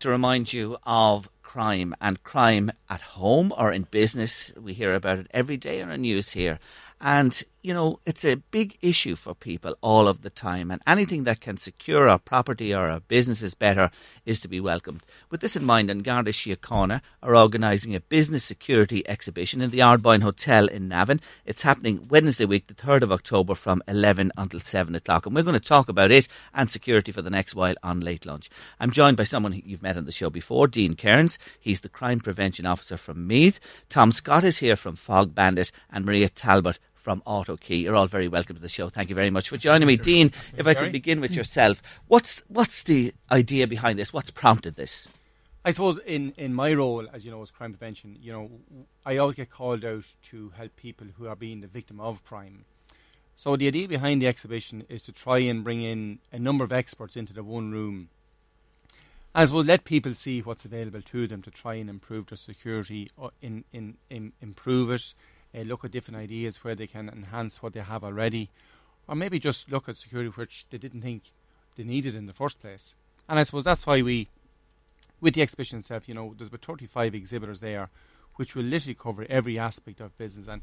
[0.01, 5.17] To remind you of crime and crime at home or in business, we hear about
[5.17, 6.59] it every day on the news here.
[7.01, 11.23] And you know, it's a big issue for people all of the time, and anything
[11.23, 13.89] that can secure our property or our businesses better
[14.23, 15.01] is to be welcomed.
[15.31, 19.79] With this in mind, and Garda Síochána are organising a business security exhibition in the
[19.79, 21.19] Ardboyne Hotel in Navan.
[21.43, 25.41] It's happening Wednesday week, the 3rd of October, from 11 until 7 o'clock, and we're
[25.41, 28.47] going to talk about it and security for the next while on Late Lunch.
[28.79, 31.39] I'm joined by someone you've met on the show before, Dean Kearns.
[31.59, 33.59] He's the Crime Prevention Officer from Meath.
[33.89, 37.83] Tom Scott is here from Fog Bandit, and Maria Talbot from AutoKey.
[37.83, 38.89] You're all very welcome to the show.
[38.89, 40.31] Thank you very much for joining me, Dean.
[40.57, 44.11] If I could begin with yourself, what's what's the idea behind this?
[44.11, 45.07] What's prompted this?
[45.63, 48.49] I suppose in, in my role, as you know, as crime prevention, you know,
[49.05, 52.65] I always get called out to help people who are being the victim of crime.
[53.35, 56.73] So the idea behind the exhibition is to try and bring in a number of
[56.73, 58.09] experts into the one room.
[59.35, 63.11] As well, let people see what's available to them to try and improve their security,
[63.15, 65.13] or in, in, in improve it,
[65.55, 68.49] uh, look at different ideas where they can enhance what they have already,
[69.07, 71.23] or maybe just look at security which they didn't think
[71.75, 72.95] they needed in the first place.
[73.27, 74.29] And I suppose that's why we,
[75.21, 77.89] with the exhibition itself, you know, there's about 35 exhibitors there,
[78.35, 80.47] which will literally cover every aspect of business.
[80.47, 80.61] And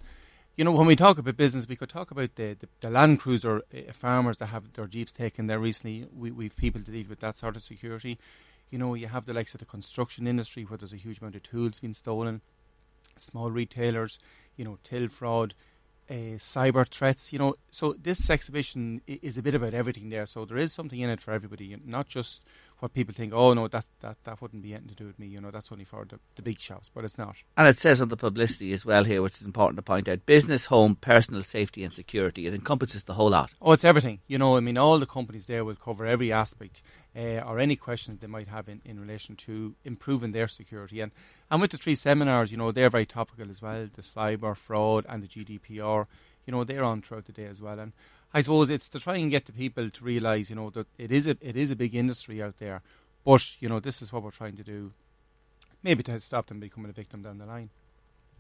[0.57, 3.21] you know, when we talk about business, we could talk about the, the, the Land
[3.21, 6.07] Cruiser uh, farmers that have their jeeps taken there recently.
[6.15, 8.19] We, we've people to deal with that sort of security.
[8.71, 11.37] You know, you have the likes of the construction industry where there's a huge amount
[11.37, 12.43] of tools being stolen,
[13.17, 14.19] small retailers,
[14.57, 15.55] you know, till fraud,
[16.11, 17.33] uh, cyber threats.
[17.33, 20.27] You know, so this exhibition is a bit about everything there.
[20.27, 22.43] So there is something in it for everybody, not just
[22.83, 23.33] what people think.
[23.33, 25.29] Oh no, that that that wouldn't be anything to do with me.
[25.29, 27.37] You know, that's only for the, the big shops, but it's not.
[27.57, 30.27] And it says on the publicity as well here, which is important to point out:
[30.27, 32.47] business, home, personal safety, and security.
[32.47, 33.53] It encompasses the whole lot.
[33.63, 34.19] Oh, it's everything.
[34.27, 36.83] You know, I mean, all the companies there will cover every aspect.
[37.15, 40.99] Uh, or any questions they might have in, in relation to improving their security.
[40.99, 41.13] And,
[41.51, 45.05] and with the three seminars, you know, they're very topical as well the cyber, fraud,
[45.07, 46.07] and the GDPR
[46.47, 47.79] you know, they're on throughout the day as well.
[47.79, 47.93] And
[48.35, 51.13] I suppose it's to try and get the people to realise, you know, that it
[51.13, 52.83] is a it is a big industry out there,
[53.25, 54.93] but you know, this is what we're trying to do,
[55.83, 57.71] maybe to stop them becoming a victim down the line.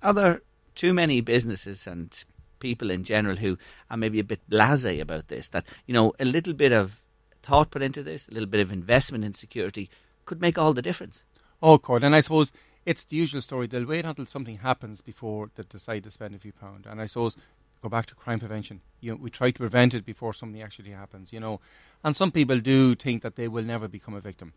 [0.02, 0.42] Are there
[0.74, 2.24] too many businesses and
[2.58, 3.58] people in general who
[3.90, 5.48] are maybe a bit blasé about this?
[5.50, 7.02] That you know, a little bit of
[7.42, 9.90] thought put into this, a little bit of investment in security
[10.24, 11.24] could make all the difference.
[11.62, 12.50] Oh, Cord, and I suppose
[12.84, 13.66] it's the usual story.
[13.66, 16.86] They'll wait until something happens before they decide to spend a few pounds.
[16.88, 17.36] And I suppose
[17.82, 18.80] go back to crime prevention.
[19.00, 21.32] You know, we try to prevent it before something actually happens.
[21.32, 21.60] You know,
[22.04, 24.52] and some people do think that they will never become a victim,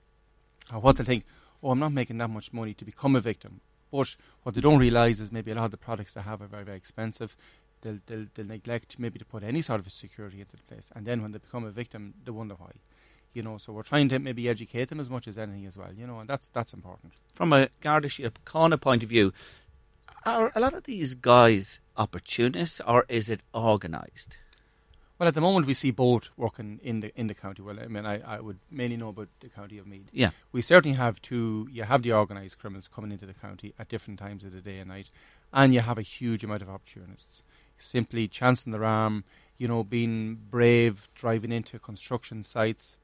[0.73, 1.25] or what they think.
[1.63, 3.61] Oh, I'm not making that much money to become a victim.
[3.91, 6.47] But what they don't realise is maybe a lot of the products they have are
[6.47, 7.35] very, very expensive.
[7.81, 11.21] They'll, they'll, they'll neglect maybe to put any sort of security into place, and then
[11.21, 12.71] when they become a victim, they wonder why
[13.35, 13.57] you know.
[13.57, 16.19] So we're trying to maybe educate them as much as anything as well, you know,
[16.19, 17.13] and that's that's important.
[17.33, 19.33] From a Garda Síochána point of view,
[20.25, 24.37] are a lot of these guys opportunists or is it organised?
[25.17, 27.61] Well, at the moment we see both working in the in the county.
[27.61, 30.09] Well, I mean, I, I would mainly know about the county of Meath.
[30.11, 31.69] Yeah, we certainly have two.
[31.71, 34.79] You have the organised criminals coming into the county at different times of the day
[34.79, 35.09] and night,
[35.53, 37.43] and you have a huge amount of opportunists.
[37.77, 39.23] Simply chancing their arm,
[39.57, 42.97] you know, being brave, driving into construction sites,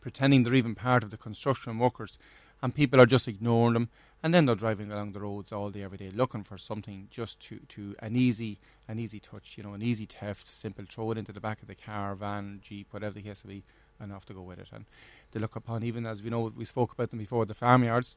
[0.00, 2.18] pretending they're even part of the construction workers,
[2.62, 3.90] and people are just ignoring them
[4.22, 7.38] and then they're driving along the roads all day every day looking for something just
[7.40, 8.58] to, to an easy
[8.88, 11.68] an easy touch you know an easy theft simple throw it into the back of
[11.68, 13.62] the car van jeep whatever the case may be
[14.00, 14.68] and off to go with it.
[14.72, 14.84] And
[15.32, 18.16] they look upon even as we know we spoke about them before the farmyards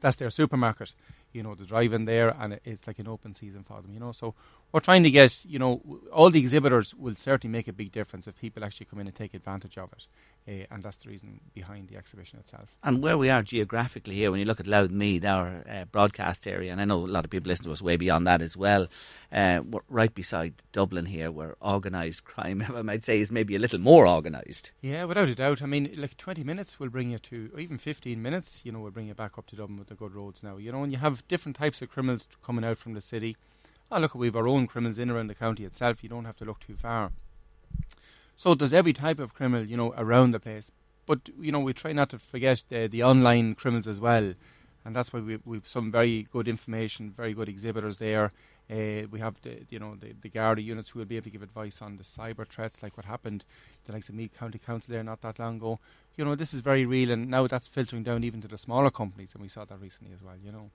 [0.00, 0.92] that's their supermarket
[1.34, 4.00] you know the drive in there and it's like an open season for them you
[4.00, 4.34] know so
[4.72, 5.80] we're trying to get you know
[6.12, 9.16] all the exhibitors will certainly make a big difference if people actually come in and
[9.16, 10.06] take advantage of it
[10.46, 12.76] uh, and that's the reason behind the exhibition itself.
[12.82, 16.46] And where we are geographically here, when you look at Louth Meath, our uh, broadcast
[16.46, 18.56] area, and I know a lot of people listen to us way beyond that as
[18.56, 18.88] well,
[19.32, 23.58] uh, we're right beside Dublin here, where organised crime, I might say, is maybe a
[23.58, 24.72] little more organised.
[24.82, 25.62] Yeah, without a doubt.
[25.62, 28.80] I mean, like 20 minutes will bring you to, or even 15 minutes, you know,
[28.80, 30.58] will bring you back up to Dublin with the good roads now.
[30.58, 33.36] You know, and you have different types of criminals coming out from the city.
[33.90, 36.02] Oh, look, we've our own criminals in around the county itself.
[36.02, 37.12] You don't have to look too far.
[38.36, 40.72] So there's every type of criminal, you know, around the place.
[41.06, 44.34] But you know, we try not to forget the, the online criminals as well,
[44.84, 48.32] and that's why we we've some very good information, very good exhibitors there.
[48.70, 51.30] Uh, we have the you know the, the Garda units who will be able to
[51.30, 53.44] give advice on the cyber threats, like what happened,
[53.84, 55.78] the likes of Meath County Council there not that long ago.
[56.16, 58.90] You know, this is very real, and now that's filtering down even to the smaller
[58.90, 60.36] companies, and we saw that recently as well.
[60.42, 60.70] You know.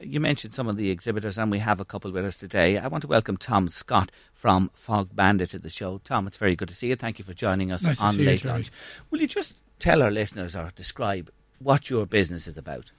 [0.00, 2.76] You mentioned some of the exhibitors, and we have a couple with us today.
[2.76, 5.98] I want to welcome Tom Scott from Fog Bandit to the show.
[5.98, 6.96] Tom, it's very good to see you.
[6.96, 8.70] Thank you for joining us nice on Late you, Lunch.
[9.10, 11.30] Will you just tell our listeners or describe
[11.60, 12.90] what your business is about?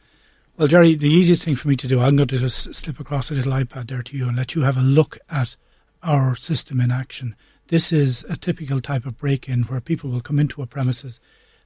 [0.56, 3.32] Well, Jerry, the easiest thing for me to do, I'm going to just slip across
[3.32, 5.56] a little iPad there to you and let you have a look at
[6.04, 7.36] our system in action.
[7.70, 11.20] This is a typical type of break in where people will come into a premises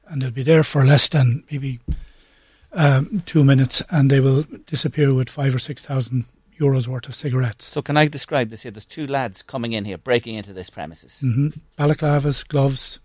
[0.08, 1.80] and they'll be there for less than maybe
[2.74, 6.26] um, two minutes, and they will disappear with five or six thousand
[6.60, 7.66] euros worth of cigarettes.
[7.66, 8.72] So, can I describe this here?
[8.72, 11.22] There's two lads coming in here, breaking into this premises.
[11.24, 11.50] Mm-hmm.
[11.78, 13.00] Balaclavas, gloves.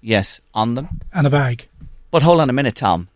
[0.00, 1.00] Yes, on them.
[1.12, 1.68] And a bag.
[2.10, 3.08] But hold on a minute, Tom.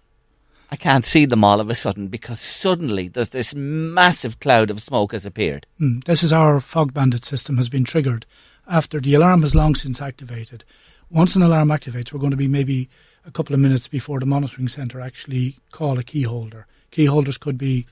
[0.71, 4.81] I can't see them all of a sudden because suddenly there's this massive cloud of
[4.81, 5.67] smoke has appeared.
[5.79, 8.25] Mm, this is our fog bandit system has been triggered
[8.67, 10.65] after the alarm has long since activated.
[11.11, 12.89] Once an alarm activates, we're going to be maybe
[13.25, 16.67] a couple of minutes before the monitoring centre actually call a key holder.
[16.91, 17.87] Key holders could be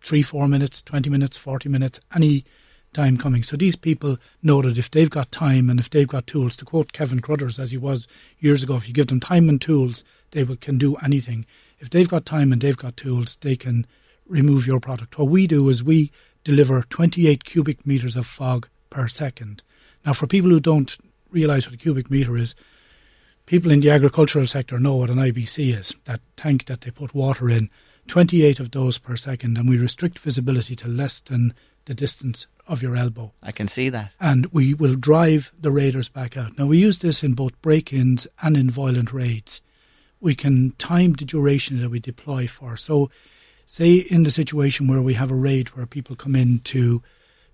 [0.00, 2.44] three, four minutes, 20 minutes, 40 minutes, any
[2.92, 3.42] time coming.
[3.42, 6.64] So these people know that if they've got time and if they've got tools, to
[6.64, 8.06] quote Kevin Cruthers as he was
[8.38, 11.44] years ago, if you give them time and tools, they can do anything.
[11.78, 13.86] If they've got time and they've got tools, they can
[14.26, 15.18] remove your product.
[15.18, 16.10] What we do is we
[16.44, 19.62] deliver 28 cubic meters of fog per second.
[20.06, 20.96] Now, for people who don't
[21.30, 22.54] realise what a cubic meter is,
[23.46, 27.14] people in the agricultural sector know what an IBC is that tank that they put
[27.14, 27.70] water in.
[28.06, 31.54] 28 of those per second, and we restrict visibility to less than
[31.86, 33.32] the distance of your elbow.
[33.42, 34.12] I can see that.
[34.20, 36.58] And we will drive the raiders back out.
[36.58, 39.62] Now, we use this in both break ins and in violent raids.
[40.20, 42.76] We can time the duration that we deploy for.
[42.76, 43.10] So,
[43.66, 47.02] say in the situation where we have a raid where people come in to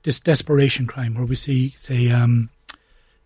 [0.03, 2.51] this desperation crime where we see, say, um,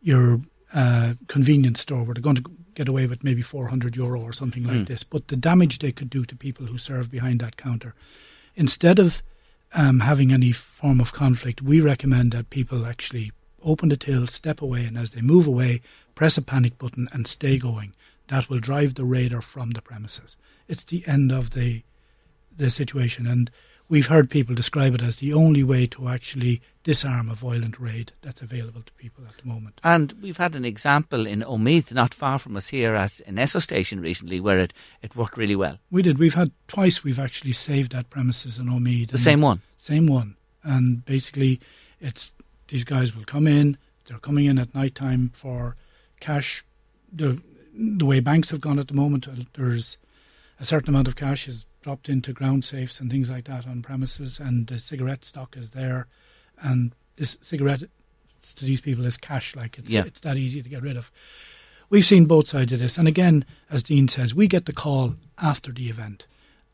[0.03, 0.41] your
[0.75, 4.65] uh, convenience store where they're going to get away with maybe 400 euro or something
[4.65, 4.87] like Mm.
[4.89, 7.95] this, but the damage they could do to people who serve behind that counter.
[8.57, 9.23] Instead of
[9.73, 13.31] um, having any form of conflict, we recommend that people actually
[13.63, 15.81] open the till, step away, and as they move away,
[16.15, 17.93] press a panic button and stay going.
[18.29, 20.37] That will drive the raider from the premises.
[20.69, 21.83] It's the end of the
[22.57, 23.51] the situation, and
[23.89, 28.13] we've heard people describe it as the only way to actually disarm a violent raid
[28.23, 29.81] that's available to people at the moment.
[29.83, 33.61] And we've had an example in Omeath, not far from us here at an Esso
[33.61, 34.73] station recently, where it,
[35.03, 35.79] it worked really well.
[35.91, 36.19] We did.
[36.19, 37.05] We've had twice.
[37.05, 39.09] We've actually saved that premises in Omeath.
[39.09, 39.63] The same one?
[39.77, 40.37] Same one.
[40.63, 41.61] And basically,
[42.01, 42.33] it's
[42.69, 43.77] these guys will come in.
[44.07, 45.77] They're coming in at night time for
[46.21, 46.65] cash.
[47.13, 47.41] The
[47.77, 49.99] the way banks have gone at the moment, uh, there's
[50.61, 53.83] a certain amount of cash is dropped into ground safes and things like that on
[53.83, 56.07] premises, and the cigarette stock is there,
[56.63, 57.83] and this cigarette
[58.57, 59.55] to these people is cash.
[59.55, 60.05] Like it's Yeah.
[60.07, 61.13] it's that easy to get rid of.
[61.91, 65.17] We've seen both sides of this, and again, as Dean says, we get the call
[65.37, 66.27] after the event.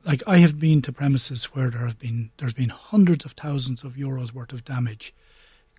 [0.04, 3.82] Like I have been to premises where there have been there's been hundreds of thousands
[3.82, 5.12] of euros worth of damage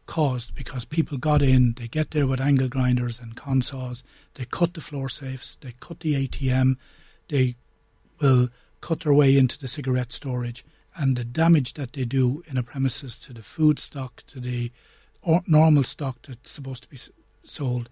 [0.08, 4.04] caused because people got in, they get there with angle grinders and consaws,
[4.34, 6.76] they cut the floor safes, they cut the ATM,
[7.30, 7.56] they
[8.20, 8.50] will
[8.82, 10.66] cut their way into the cigarette storage,
[10.96, 14.72] and the damage that they do in a premises to the food stock, to the
[15.48, 17.00] normal stock that's supposed to be
[17.44, 17.90] sold,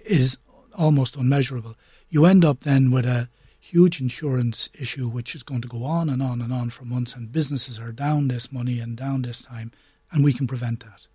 [0.00, 0.38] is
[0.74, 1.76] almost unmeasurable.
[2.10, 3.28] You end up then with a
[3.58, 7.14] huge insurance issue which is going to go on and on and on for months,
[7.14, 9.72] and businesses are down this money and down this time,
[10.10, 11.06] and we can prevent that.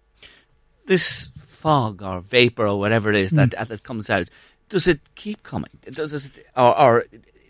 [0.86, 3.64] This fog or vapor or whatever it is that, hmm.
[3.66, 4.30] that comes out,
[4.70, 5.72] does it keep coming?
[5.92, 7.06] Does it, or, or,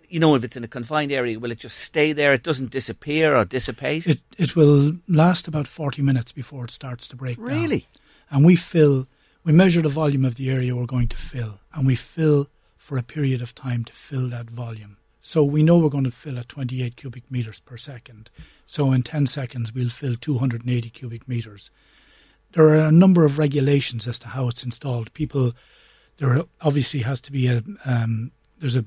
[0.10, 2.34] you know, if it's in a confined area, will it just stay there?
[2.34, 4.08] It doesn't disappear or dissipate?
[4.08, 7.45] It it will last about forty minutes before it starts to break down.
[7.45, 7.88] Really?
[8.30, 9.08] And we fill,
[9.43, 12.97] we measure the volume of the area we're going to fill, and we fill for
[12.97, 14.97] a period of time to fill that volume.
[15.28, 18.30] So we know we're going to fill at 28 cubic meters per second.
[18.66, 21.70] So in 10 seconds, we'll fill 280 cubic meters.
[22.53, 25.14] There are a number of regulations as to how it's installed.
[25.14, 25.53] People,
[26.16, 28.86] there obviously has to be a, um, there's a,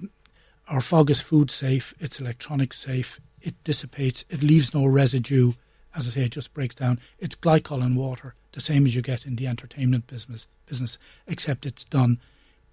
[0.70, 5.52] our fog is food safe, it's electronic safe, it dissipates, it leaves no residue.
[5.94, 7.00] As I say, it just breaks down.
[7.18, 11.66] It's glycol and water, the same as you get in the entertainment business, business except
[11.66, 12.20] it's done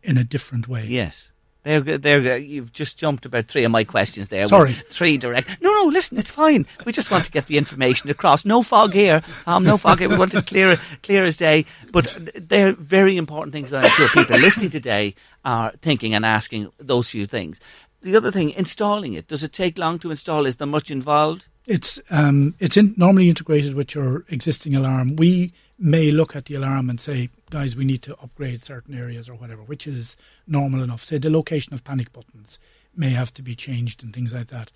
[0.04, 0.86] in a different way.
[0.86, 1.32] Yes.
[1.64, 4.48] There, there, you've just jumped about three of my questions there.
[4.48, 4.72] Sorry.
[4.72, 5.62] Three direct.
[5.62, 6.66] No, no, listen, it's fine.
[6.86, 8.46] We just want to get the information across.
[8.46, 10.08] No fog here, Tom, no fog here.
[10.08, 11.66] We want it clear, clear as day.
[11.92, 16.72] But they're very important things that I'm sure people listening today are thinking and asking
[16.78, 17.60] those few things.
[18.02, 19.28] The other thing, installing it.
[19.28, 20.46] Does it take long to install?
[20.46, 21.48] Is there much involved?
[21.66, 25.16] It's um, it's in, normally integrated with your existing alarm.
[25.18, 29.28] We may look at the alarm and say, guys, we need to upgrade certain areas
[29.28, 30.16] or whatever, which is
[30.48, 31.04] normal enough.
[31.04, 32.58] Say the location of panic buttons
[32.96, 34.72] may have to be changed and things like that.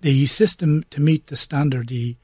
[0.00, 2.16] The system to meet the standard, the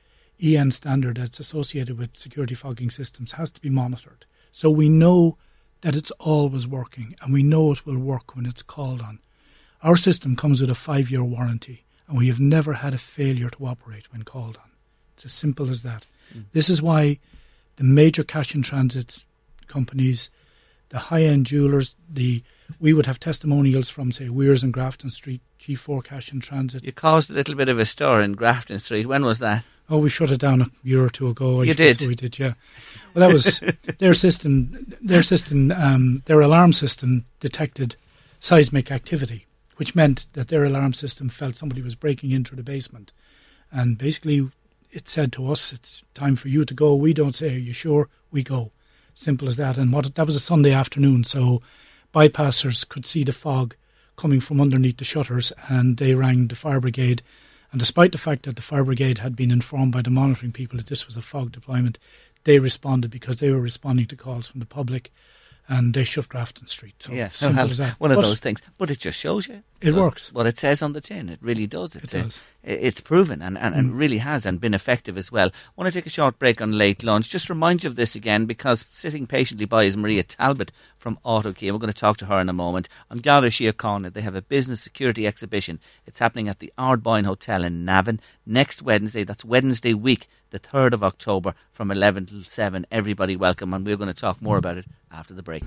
[0.43, 4.25] EN standard that's associated with security fogging systems, has to be monitored.
[4.53, 5.37] So we know
[5.83, 9.19] that it's always working and we know it will work when it's called on.
[9.83, 13.51] Our system comes with a five year warranty and we have never had a failure
[13.51, 14.71] to operate when called on.
[15.15, 16.07] It's as simple as that.
[16.53, 17.19] This is why
[17.77, 19.25] the major cash in transit
[19.67, 20.31] companies,
[20.91, 22.43] the high end jewelers, the
[22.81, 26.85] we would have testimonials from say Weirs and Grafton Street, G4 Cash in Transit.
[26.85, 29.07] You caused a little bit of a stir in Grafton Street.
[29.07, 29.65] When was that?
[29.89, 31.63] Oh, we shut it down a year or two ago.
[31.63, 32.09] You I guess did?
[32.09, 32.53] We did, yeah.
[33.15, 33.61] Well, that was
[33.99, 34.95] their system.
[35.01, 37.97] Their system, um, their alarm system detected
[38.39, 39.47] seismic activity,
[39.79, 43.13] which meant that their alarm system felt somebody was breaking into the basement,
[43.71, 44.49] and basically,
[44.91, 47.73] it said to us, "It's time for you to go." We don't say, "Are you
[47.73, 48.73] sure?" We go.
[49.15, 49.79] Simple as that.
[49.79, 51.63] And what that was a Sunday afternoon, so
[52.15, 53.75] bypassers could see the fog
[54.17, 57.23] coming from underneath the shutters, and they rang the fire brigade.
[57.71, 60.79] And despite the fact that the fire brigade had been informed by the monitoring people
[60.79, 61.99] that this was a fog deployment,
[62.45, 65.13] they responded because they were responding to calls from the public,
[65.69, 66.95] and they shut Grafton Street.
[66.99, 68.01] So yes, simple well, as that.
[68.01, 68.61] one of But those things.
[68.79, 69.63] But it just shows you.
[69.81, 70.33] It works.
[70.33, 71.29] What it says on the tin.
[71.29, 71.95] It really does.
[71.95, 72.43] It's It does.
[72.65, 73.99] i- it's proven and, and, and Mm.
[73.99, 75.49] really has and been effective as well.
[75.49, 77.29] I want to take a short break on late lunch.
[77.31, 81.69] Just remind you of this again because sitting patiently by is Maria Talbot from AutoKey.
[81.69, 82.89] and We're going to talk to her in a moment.
[83.11, 85.81] On Garda Síochána, they have a business security exhibition.
[86.07, 89.25] It's happening at the Ardboyne Hotel in Navan next Wednesday.
[89.25, 92.87] That's Wednesday week, the 3rd of October from 11 till 7.
[92.91, 95.65] Everybody welcome and we're going to talk more about it after the break.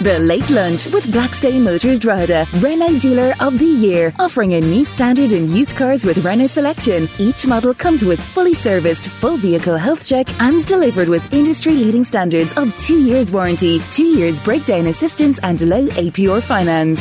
[0.00, 4.84] The Late Lunch with Blackstone Motors Drogheda, Renault Dealer of the Year, offering a new
[4.84, 7.08] standard in used cars with Renault selection.
[7.18, 12.04] Each model comes with fully serviced, full vehicle health check and delivered with industry leading
[12.04, 17.00] standards of two years warranty, two years breakdown assistance and low APR finance.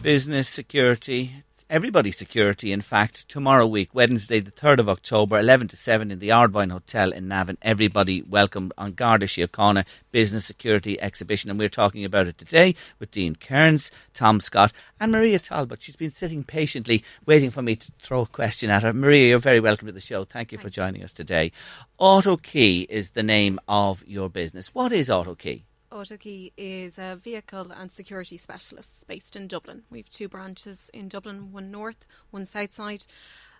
[0.00, 1.32] Business security,
[1.70, 6.18] everybody's security, in fact, tomorrow week, Wednesday, the 3rd of October, 11 to 7 in
[6.18, 7.56] the Ardboyne Hotel in Navan.
[7.62, 11.48] Everybody welcome on Garda Síochána Business Security Exhibition.
[11.48, 15.80] And we're talking about it today with Dean Kearns, Tom Scott, and Maria Talbot.
[15.80, 18.92] She's been sitting patiently waiting for me to throw a question at her.
[18.92, 20.24] Maria, you're very welcome to the show.
[20.24, 21.52] Thank you for joining us today.
[22.00, 24.74] AutoKey is the name of your business.
[24.74, 25.62] What is AutoKey?
[25.92, 29.82] AutoKey is a vehicle and security specialist based in Dublin.
[29.90, 33.06] We have two branches in Dublin, one north, one south side,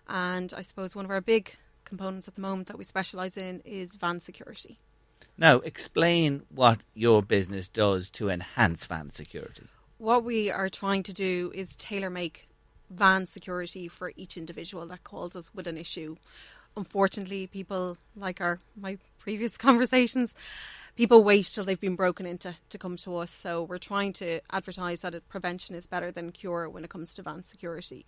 [0.07, 3.61] and I suppose one of our big components at the moment that we specialise in
[3.65, 4.79] is van security.
[5.37, 9.67] Now, explain what your business does to enhance van security.
[9.97, 12.47] What we are trying to do is tailor make
[12.89, 16.15] van security for each individual that calls us with an issue.
[16.77, 20.33] Unfortunately, people like our my previous conversations
[20.95, 23.31] people wait till they've been broken into to come to us.
[23.31, 27.21] So we're trying to advertise that prevention is better than cure when it comes to
[27.21, 28.05] van security.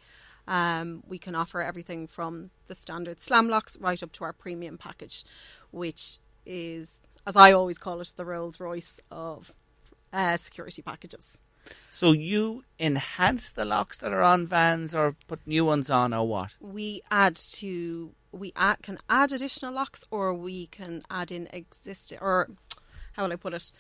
[0.48, 4.78] Um, we can offer everything from the standard slam locks right up to our premium
[4.78, 5.24] package,
[5.72, 9.54] which is, as I always call it, the Rolls Royce of
[10.12, 11.38] uh, security packages.
[11.90, 16.28] So you enhance the locks that are on vans, or put new ones on, or
[16.28, 16.58] what?
[16.60, 22.18] We add to we add, can add additional locks, or we can add in existing
[22.20, 22.50] or
[23.14, 23.72] how will I put it,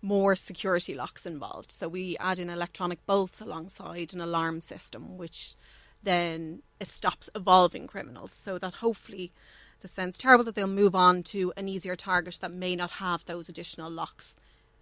[0.00, 1.72] more security locks involved.
[1.72, 5.54] So we add in electronic bolts alongside an alarm system, which
[6.02, 8.32] then it stops evolving criminals.
[8.32, 9.32] So that hopefully,
[9.80, 13.24] this sounds terrible, that they'll move on to an easier target that may not have
[13.24, 14.36] those additional locks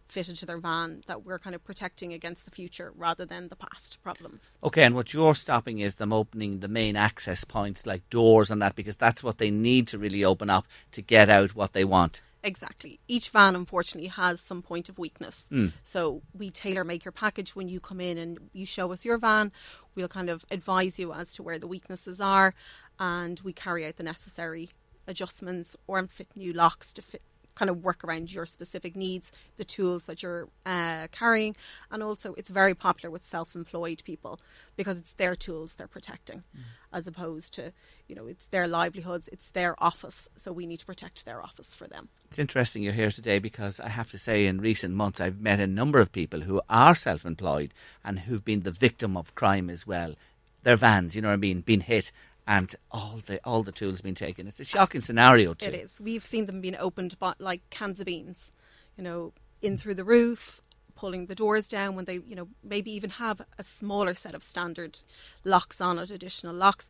[0.08, 3.56] fitted to their van that we're kind of protecting against the future rather than the
[3.56, 4.56] past problems.
[4.62, 8.62] Okay, and what you're stopping is them opening the main access points like doors and
[8.62, 11.84] that because that's what they need to really open up to get out what they
[11.84, 12.20] want.
[12.42, 13.00] Exactly.
[13.08, 15.46] Each van, unfortunately, has some point of weakness.
[15.50, 15.72] Mm.
[15.82, 19.18] So we tailor make your package when you come in and you show us your
[19.18, 19.50] van.
[19.94, 22.54] We'll kind of advise you as to where the weaknesses are,
[23.00, 24.70] and we carry out the necessary
[25.08, 27.22] adjustments or fit new locks to fit
[27.56, 31.56] kind of work around your specific needs, the tools that you're uh, carrying,
[31.90, 34.38] and also it's very popular with self-employed people
[34.76, 36.60] because it's their tools they're protecting, mm.
[36.92, 37.72] as opposed to
[38.08, 41.74] you know it's their livelihoods, it's their office, so we need to protect their office
[41.74, 42.08] for them.
[42.30, 45.58] It's interesting you're here today because I have to say in recent months I've met
[45.58, 47.72] a number of people who are self-employed
[48.04, 50.14] and who've been the victim of crime as well.
[50.62, 52.12] Their vans, you know what I mean, been hit
[52.46, 54.46] and all the all the tools being taken.
[54.46, 55.68] It's a shocking scenario too.
[55.68, 56.00] It is.
[56.00, 58.52] We've seen them being opened by, like cans of beans,
[58.96, 59.32] you know,
[59.62, 60.60] in through the roof,
[60.94, 64.42] pulling the doors down when they, you know, maybe even have a smaller set of
[64.42, 65.00] standard
[65.44, 66.88] locks on it, additional locks.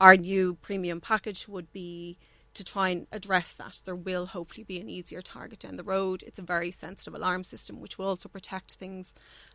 [0.00, 2.18] Our new premium package would be
[2.54, 3.80] to try and address that.
[3.84, 6.22] There will hopefully be an easier target down the road.
[6.26, 9.12] It's a very sensitive alarm system, which will also protect things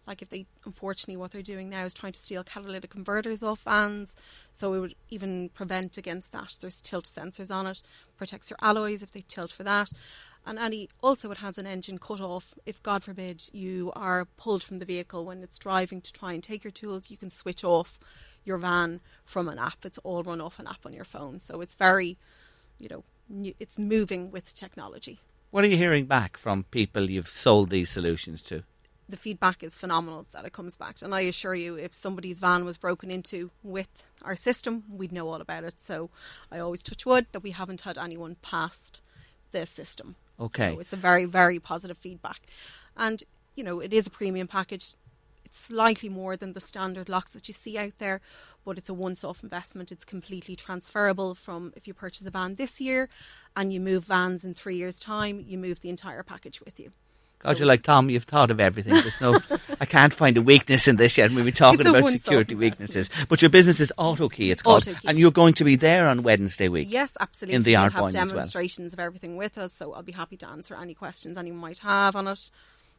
[0.08, 3.62] like if they, unfortunately, what they're doing now is trying to steal catalytic converters off
[3.62, 4.16] vans.
[4.54, 6.58] So it would even prevent against that.
[6.60, 7.82] There's tilt sensors on it,
[8.18, 9.92] protects your alloys if they tilt for that.
[10.46, 12.54] And any also it has an engine cut off.
[12.66, 16.42] If God forbid you are pulled from the vehicle when it's driving to try and
[16.42, 18.00] take your tools, you can switch off
[18.46, 19.84] your van from an app.
[19.84, 21.42] It's all run off an app on your phone.
[21.42, 22.18] So it's very,
[22.80, 25.20] you know, it's moving with technology.
[25.52, 28.64] What are you hearing back from people you've sold these solutions to?
[29.10, 30.98] the feedback is phenomenal that it comes back.
[31.02, 33.88] And I assure you, if somebody's van was broken into with
[34.22, 35.76] our system, we'd know all about it.
[35.80, 36.10] So
[36.52, 39.02] I always touch wood that we haven't had anyone past
[39.52, 40.16] the system.
[40.40, 40.74] Okay.
[40.74, 42.42] So it's a very, very positive feedback.
[42.96, 43.24] And,
[43.56, 44.96] you know, it is a premium package.
[45.48, 48.20] It's slightly more than the standard locks that you see out there,
[48.66, 49.94] but it's a once off investment.
[49.94, 53.08] It's completely transferable from if you purchase a van this year
[53.56, 56.92] and you move vans in three years' time, you move the entire package with you.
[57.40, 58.10] God, so you're like Tom.
[58.10, 58.96] You've thought of everything.
[58.96, 59.40] There's no,
[59.80, 61.32] I can't find a weakness in this yet.
[61.32, 64.52] We've been talking about security weaknesses, but your business is AutoKey.
[64.52, 65.06] It's called, AutoKey.
[65.06, 66.90] and you're going to be there on Wednesday week.
[66.92, 67.56] Yes, absolutely.
[67.56, 69.06] In the we art have demonstrations well.
[69.06, 72.18] of everything with us, so I'll be happy to answer any questions anyone might have
[72.18, 72.50] on it.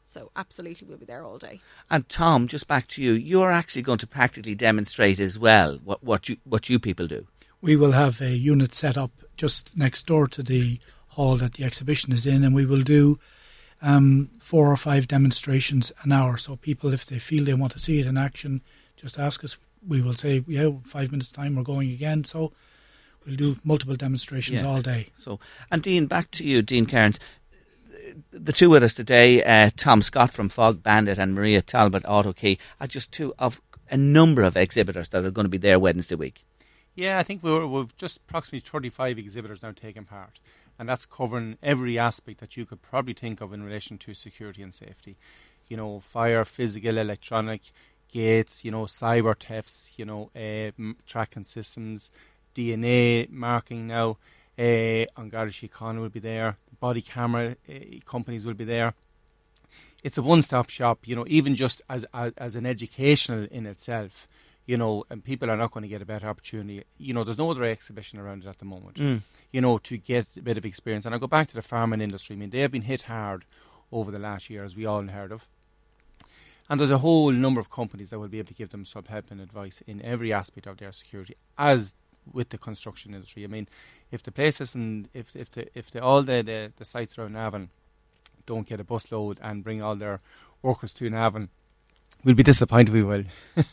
[0.09, 1.61] So absolutely, we'll be there all day.
[1.91, 3.13] And Tom, just back to you.
[3.13, 7.27] You're actually going to practically demonstrate as well what what you what you people do.
[7.61, 11.65] We will have a unit set up just next door to the hall that the
[11.65, 13.19] exhibition is in, and we will do
[13.83, 16.39] um, four or five demonstrations an hour.
[16.39, 18.63] So people, if they feel they want to see it in action,
[18.97, 19.59] just ask us.
[19.87, 22.25] We will say, yeah, five minutes time, we're going again.
[22.25, 22.53] So
[23.27, 24.69] we'll do multiple demonstrations yes.
[24.69, 25.09] all day.
[25.17, 25.39] So,
[25.71, 27.21] and Dean, back to you, Dean Kearns.
[28.31, 32.33] The two with us today, uh, Tom Scott from Fog Bandit and Maria Talbot Auto
[32.33, 35.79] Key, are just two of a number of exhibitors that are going to be there
[35.79, 36.45] Wednesday week.
[36.95, 40.41] Yeah, I think we have just approximately 35 exhibitors now taking part,
[40.79, 44.63] and that's covering every aspect that you could probably think of in relation to security
[44.63, 45.17] and safety.
[45.69, 47.61] You know, fire, physical, electronic,
[48.09, 50.73] gates, you know, cyber thefts, you know, uh,
[51.07, 52.11] tracking systems,
[52.55, 54.17] DNA marking now.
[54.59, 56.57] Uh, An Garda Síochána will be there.
[56.81, 57.73] Body camera uh,
[58.05, 58.95] companies will be there.
[60.03, 61.25] It's a one-stop shop, you know.
[61.27, 64.29] Even just as, as as an educational in itself,
[64.65, 66.85] you know, and people are not going to get a better opportunity.
[66.99, 68.97] You know, there's no other exhibition around it at the moment.
[68.97, 69.23] Mm.
[69.51, 71.05] You know, to get a bit of experience.
[71.05, 72.37] And I go back to the farming industry.
[72.37, 73.45] I mean, they have been hit hard
[73.91, 75.49] over the last year, as we all heard of.
[76.71, 79.07] And there's a whole number of companies that will be able to give them some
[79.07, 81.95] help and advice in every aspect of their security, as
[82.33, 83.45] with the construction industry.
[83.45, 83.69] I mean,
[84.11, 87.33] if the places and if if the if the, all the, the, the sites around
[87.33, 87.71] Navan
[88.47, 90.21] don't get a busload and bring all their
[90.63, 91.49] workers to Navan,
[92.25, 92.93] we'll be disappointed.
[92.93, 93.25] We will.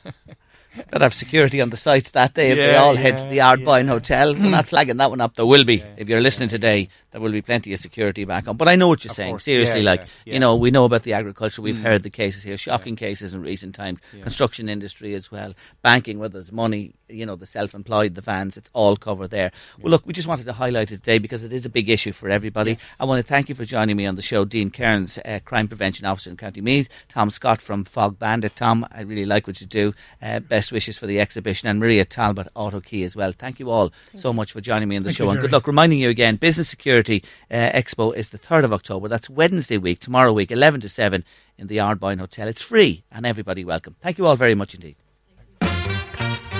[0.91, 3.24] But have security on the sites that day if Yeah, they all yeah, head to
[3.30, 4.34] the Ardboyne Hotel.
[4.34, 5.36] We're not flagging that one up.
[5.36, 5.82] There will be.
[5.95, 8.58] If you're listening today, there will be plenty of security back on.
[8.58, 9.32] But I know what you're saying.
[9.36, 9.45] course.
[9.45, 10.34] Seriously, Yeah, like, yeah, yeah.
[10.34, 11.62] you know, we know about the agriculture.
[11.62, 11.84] We've Mm.
[11.84, 14.01] heard the cases here, shocking cases in recent times.
[14.22, 15.53] Construction industry as well.
[15.82, 19.53] Banking, where there's money, you know, the self-employed, the vans, it's all covered there.
[19.82, 22.12] Well, look, we just wanted to highlight it today because it is a big issue
[22.12, 22.78] for everybody.
[22.99, 24.43] I want to thank you for joining me on the show.
[24.43, 26.89] Dean Cairns, uh, Crime Prevention Officer in County Meath.
[27.08, 28.58] Tom Scott from Fog Bandit.
[28.58, 29.93] Tom, I really like what you do.
[30.22, 31.68] Uh, best wishes for the exhibition.
[31.68, 33.32] And Maria Talbot, Auto Key as well.
[33.32, 35.24] Thank you all so much for joining me on the Thank show.
[35.26, 35.68] you, And good luck.
[35.68, 39.08] Reminding you again, Business Security uh, Expo is the 3rd of October.
[39.08, 41.24] That's Wednesday week, tomorrow week, 11 to 7
[41.58, 42.48] in the Ardboyne Hotel.
[42.48, 43.96] It's free and everybody welcome.
[44.02, 44.96] Thank you all very much indeed.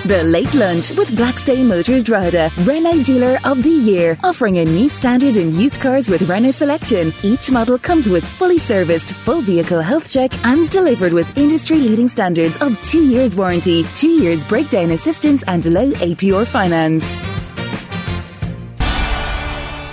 [0.06, 4.88] The Late Lunch with Blackstone Motors Drogheda, Renault Dealer of the Year, offering a new
[4.88, 7.12] standard in used cars with Renault selection.
[7.24, 12.56] Each model comes with fully serviced, full vehicle health check and delivered with industry-leading standards
[12.58, 17.45] of two years warranty, two years breakdown assistance and low APR finance.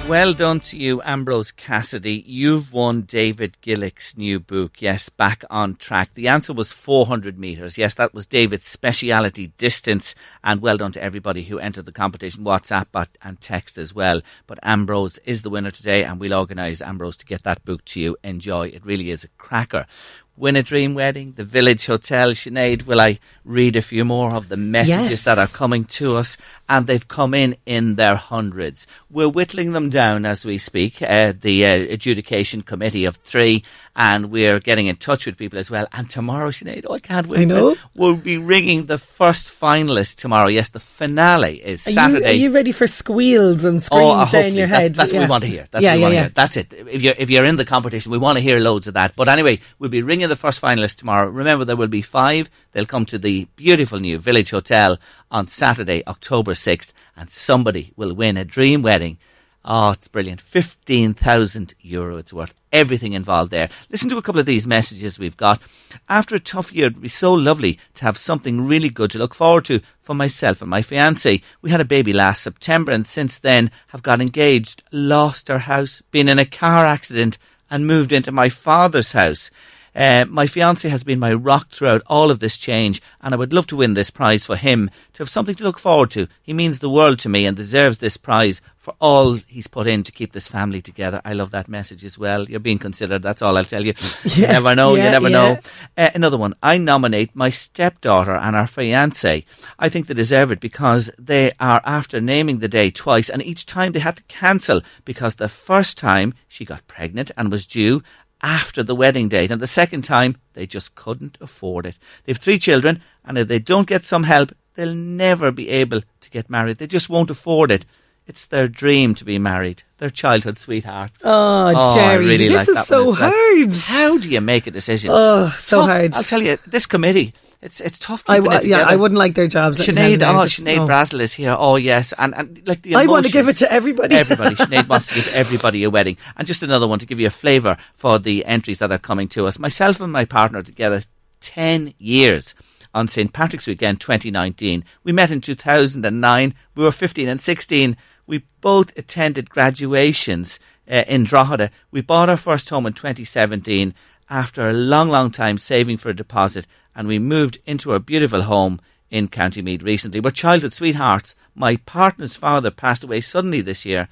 [0.10, 2.26] Well done to you, Ambrose Cassidy.
[2.28, 4.82] You've won David Gillick's new book.
[4.82, 6.14] Yes, back on track.
[6.14, 7.78] The answer was 400 metres.
[7.78, 10.14] Yes, that was David's speciality distance.
[10.44, 14.22] And well done to everybody who entered the competition, WhatsApp and text as well.
[14.46, 18.02] But Ambrose is the winner today, and we'll organise Ambrose to get that book to
[18.02, 18.18] you.
[18.26, 18.68] Enjoy.
[18.68, 19.88] It really is a cracker.
[20.36, 22.32] Win a Dream Wedding, the Village Hotel.
[22.32, 25.24] Sinead, will I read a few more of the messages Yes.
[25.26, 26.38] that are coming to us?
[26.68, 28.88] And they've come in in their hundreds.
[29.12, 33.64] We're whittling them down as we speak, uh, the uh, adjudication committee of three,
[33.96, 35.86] and we're getting in touch with people as well.
[35.94, 37.42] And tomorrow, Sinead, oh, I can't wait.
[37.42, 37.76] I know.
[37.96, 40.48] We'll be ringing the first finalist tomorrow.
[40.48, 42.30] Yes, the finale is Are you, Saturday.
[42.32, 44.96] are you ready for squeals and screams Oh, down your That's- head?
[44.96, 45.26] That's, what Yeah.
[45.28, 45.68] we want to hear.
[45.70, 46.32] That's yeah, what we yeah, want to hear.
[46.34, 46.74] That's it.
[46.92, 49.16] If you're if you're in the competition, we want to hear loads of that.
[49.16, 51.30] But anyway, we'll be ringing the first finalists tomorrow.
[51.30, 52.50] Remember, there will be five.
[52.72, 54.98] They'll come to the beautiful new Village Hotel
[55.32, 59.18] on Saturday, October sixth, and somebody will win a dream wedding.
[59.66, 60.42] Oh, it's brilliant.
[60.42, 62.54] 15,000 euro it's worth.
[62.74, 63.70] Everything involved there.
[63.90, 65.62] Listen to a couple of these messages we've got.
[66.10, 69.34] After a tough year, it'd be so lovely to have something really good to look
[69.34, 71.42] forward to for myself and my fiance.
[71.62, 76.02] We had a baby last September and since then have got engaged, lost our house,
[76.12, 77.38] been in a car accident
[77.70, 79.50] and moved into my father's house.
[79.96, 83.54] Uh, my fiance has been my rock throughout all of this change, and I would
[83.54, 86.28] love to win this prize for him to have something to look forward to.
[86.42, 90.04] He means the world to me and deserves this prize for all he's put in
[90.04, 91.22] to keep this family together.
[91.24, 92.50] I love that message as well.
[92.50, 93.22] You're being considered.
[93.22, 93.94] That's all I'll tell you.
[94.26, 94.96] you never know.
[94.96, 95.38] yeah, you never yeah.
[95.38, 95.60] know.
[95.98, 96.54] Uh, another one.
[96.62, 99.46] I nominate my stepdaughter and our fiance.
[99.80, 103.66] I think they deserve it because they are after naming the day twice, and each
[103.66, 108.04] time they had to cancel because the first time she got pregnant and was due
[108.44, 111.98] after the wedding date, and the second time they just couldn't afford it.
[112.26, 116.30] They've three children, and if they don't get some help, they'll never be able to
[116.30, 116.78] get married.
[116.78, 117.86] They just won't afford it.
[118.26, 119.84] It's their dream to be married.
[119.98, 121.22] Their childhood sweethearts.
[121.24, 123.74] Oh, oh I Jerry, really this like is so hard.
[123.74, 125.10] How do you make a decision?
[125.12, 126.16] Oh, so hard.
[126.16, 127.34] I'll tell you, this committee,
[127.64, 128.24] it's it's tough.
[128.28, 128.84] I, it yeah.
[128.86, 129.80] I wouldn't like their jobs.
[129.80, 130.88] let me tell you Sinead, oh, just- Sinead no.
[130.88, 131.56] Brazel is here.
[131.58, 134.16] Oh, yes, and and like the I want to give it to everybody.
[134.16, 134.56] Everybody.
[134.64, 136.18] Sinead wants to give everybody a wedding.
[136.36, 139.30] And just another one to give you a flavour for the entries that are coming
[139.30, 139.58] to us.
[139.58, 141.04] Myself and my partner together
[141.40, 142.54] 10 years
[142.94, 143.32] on St.
[143.32, 144.84] Patrick's Weekend 2019.
[145.04, 146.54] We met in 2009.
[146.76, 147.98] We were 15 and 16.
[148.28, 150.60] We both attended graduations
[150.90, 151.72] uh, in Drogheda.
[151.92, 153.94] We bought our first home in 2017
[154.30, 158.44] after a long, long time saving for a deposit and we moved into our beautiful
[158.44, 158.80] home
[159.10, 160.20] in County Meath recently.
[160.20, 161.36] We're childhood sweethearts.
[161.56, 164.08] My partner's father passed away suddenly this year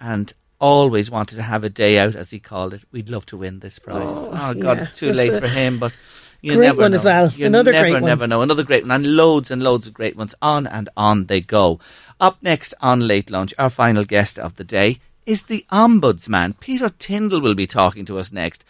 [0.00, 2.82] and always wanted to have a day out, as he called it.
[2.92, 4.00] We'd love to win this prize.
[4.00, 4.84] Oh, oh God, yeah.
[4.84, 5.96] it's too late for him, but
[6.40, 6.98] you great never one know.
[6.98, 7.28] as well.
[7.30, 8.04] You Another never, great one.
[8.04, 8.42] never know.
[8.42, 10.34] Another great one, and loads and loads of great ones.
[10.40, 11.80] On and on they go.
[12.20, 16.58] Up next on Late Lunch, our final guest of the day is the Ombudsman.
[16.60, 18.64] Peter Tyndall will be talking to us next.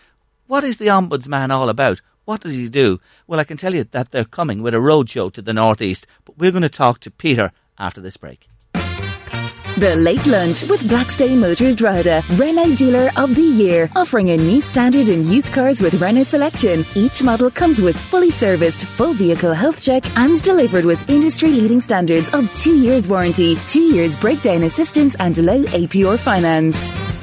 [0.53, 2.03] What is the Ombudsman all about?
[2.27, 3.01] What does he do?
[3.27, 6.37] Well, I can tell you that they're coming with a roadshow to the northeast, but
[6.37, 8.51] we're going to talk to Peter after this break.
[8.75, 14.61] The Late Lunch with Blackstone Motors Drogheda, Renault Dealer of the Year, offering a new
[14.61, 16.85] standard in used cars with Renault selection.
[16.95, 22.29] Each model comes with fully serviced, full vehicle health check and delivered with industry-leading standards
[22.35, 27.22] of two years warranty, two years breakdown assistance and low APR finance.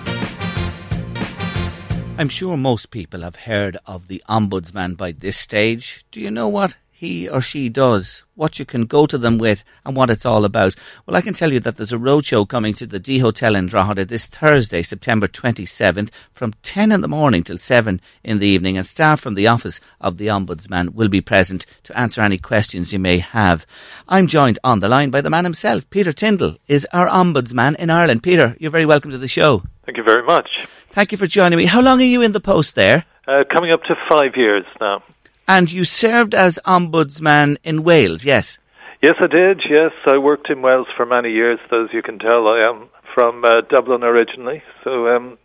[2.20, 6.04] I'm sure most people have heard of the Ombudsman by this stage.
[6.12, 9.64] Do you know what he or she does, what you can go to them with,
[9.86, 10.76] and what it's all about?
[11.06, 13.68] Well, I can tell you that there's a roadshow coming to the D Hotel in
[13.68, 18.78] Drogheda this Thursday, September 27th, from 10 in the morning till 7 in the evening,
[18.78, 22.92] and staff from the office of the Ombudsman will be present to answer any questions
[22.92, 23.66] you may have.
[24.10, 27.90] I'm joined on the line by the man himself, Peter Tyndall, is our Ombudsman in
[27.90, 28.24] Ireland.
[28.24, 29.64] Peter, you're very welcome to the show.
[29.86, 30.68] Thank you very much.
[30.92, 31.66] Thank you for joining me.
[31.66, 33.06] How long are you in the post there?
[33.28, 35.04] Uh, coming up to five years now.
[35.48, 38.58] And you served as ombudsman in Wales, yes?
[39.02, 39.62] Yes, I did.
[39.70, 41.60] Yes, I worked in Wales for many years.
[41.72, 45.38] As you can tell, I am from uh, Dublin originally, so um,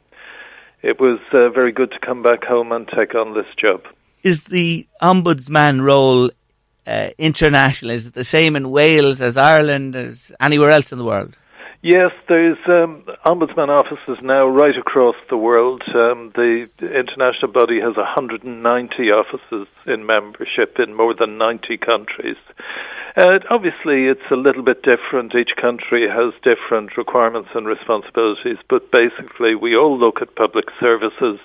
[0.82, 3.82] it was uh, very good to come back home and take on this job.
[4.22, 6.30] Is the ombudsman role
[6.86, 7.92] uh, international?
[7.92, 11.36] Is it the same in Wales as Ireland as anywhere else in the world?
[11.84, 15.82] Yes, there's um, ombudsman offices now right across the world.
[15.94, 18.48] Um, the international body has 190
[19.10, 22.38] offices in membership in more than 90 countries.
[23.18, 25.34] Uh, obviously, it's a little bit different.
[25.34, 31.38] Each country has different requirements and responsibilities, but basically, we all look at public services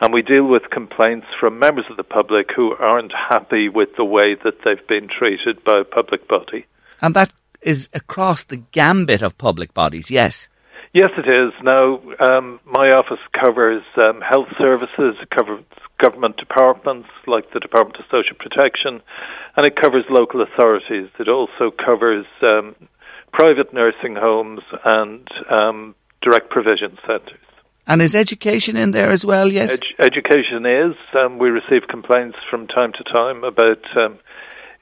[0.00, 4.04] and we deal with complaints from members of the public who aren't happy with the
[4.06, 6.64] way that they've been treated by a public body.
[7.02, 7.30] And that
[7.64, 10.48] is across the gambit of public bodies, yes?
[10.92, 11.52] Yes, it is.
[11.62, 15.64] Now, um, my office covers um, health services, it covers
[16.00, 19.00] government departments like the Department of Social Protection,
[19.56, 21.08] and it covers local authorities.
[21.18, 22.76] It also covers um,
[23.32, 27.40] private nursing homes and um, direct provision centres.
[27.86, 29.72] And is education in there as well, yes?
[29.72, 30.96] Ed- education is.
[31.18, 34.18] Um, we receive complaints from time to time about um,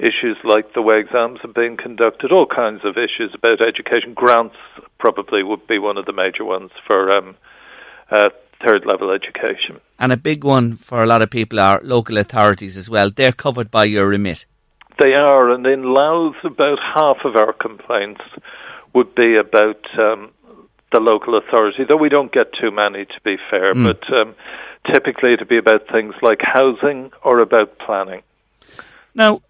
[0.02, 4.14] issues like the way exams are being conducted, all kinds of issues about education.
[4.14, 4.56] Grants
[4.98, 7.36] probably would be one of the major ones for um,
[8.10, 8.30] uh,
[8.66, 9.80] third level education.
[10.00, 13.10] And a big one for a lot of people are local authorities as well.
[13.10, 14.46] They're covered by your remit.
[14.98, 18.20] They are, and in Louth, about half of our complaints
[18.92, 20.32] would be about um,
[20.92, 23.74] the local authority, though we don't get too many, to be fair.
[23.74, 23.84] Mm.
[23.84, 24.34] But um,
[24.92, 28.22] typically, it'd be about things like housing or about planning.
[29.14, 29.42] Now,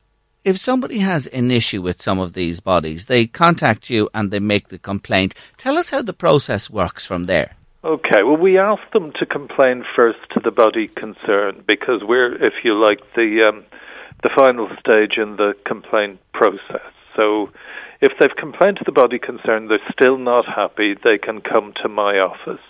[0.45, 4.41] if somebody has an issue with some of these bodies, they contact you and they
[4.41, 5.35] make the complaint.
[5.57, 7.55] Tell us how the process works from there.
[7.85, 12.55] Okay, well, we ask them to complain first to the body concerned because we're, if
[12.63, 13.65] you like, the um,
[14.23, 16.93] the final stage in the complaint process.
[17.17, 17.51] So,
[18.03, 21.89] if they've complained to the body concerned, they're still not happy, they can come to
[21.89, 22.61] my office.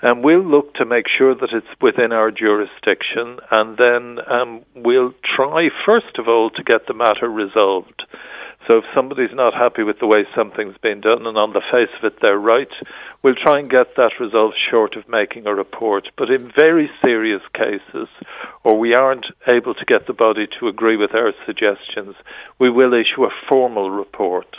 [0.00, 5.14] And we'll look to make sure that it's within our jurisdiction, and then um, we'll
[5.36, 8.06] try, first of all, to get the matter resolved.
[8.70, 11.90] So if somebody's not happy with the way something's been done, and on the face
[11.98, 12.70] of it they're right,
[13.24, 16.06] we'll try and get that resolved short of making a report.
[16.16, 18.08] But in very serious cases,
[18.62, 22.14] or we aren't able to get the body to agree with our suggestions,
[22.60, 24.54] we will issue a formal report.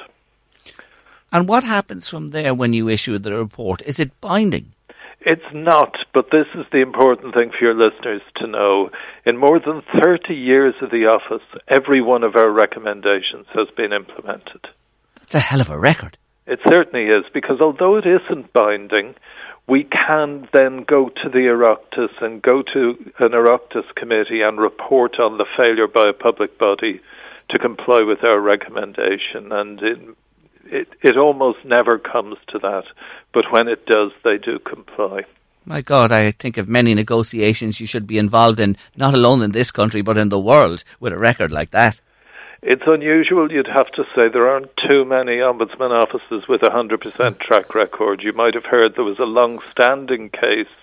[1.31, 3.81] And what happens from there when you issue the report?
[3.83, 4.73] Is it binding?
[5.21, 8.89] It's not, but this is the important thing for your listeners to know.
[9.25, 13.91] In more than 30 years of the office, every one of our recommendations has been
[13.91, 14.67] implemented.
[15.15, 16.17] That's a hell of a record.
[16.47, 19.13] It certainly is, because although it isn't binding,
[19.67, 25.19] we can then go to the Oireachtas and go to an Oireachtas committee and report
[25.19, 27.01] on the failure by a public body
[27.49, 29.51] to comply with our recommendation.
[29.51, 29.99] And it,
[30.71, 32.83] it, it almost never comes to that,
[33.33, 35.23] but when it does, they do comply.
[35.65, 39.51] My God, I think of many negotiations you should be involved in, not alone in
[39.51, 41.99] this country, but in the world, with a record like that.
[42.61, 44.27] It's unusual, you'd have to say.
[44.27, 48.21] There aren't too many ombudsman offices with a 100% track record.
[48.21, 50.73] You might have heard there was a long standing case,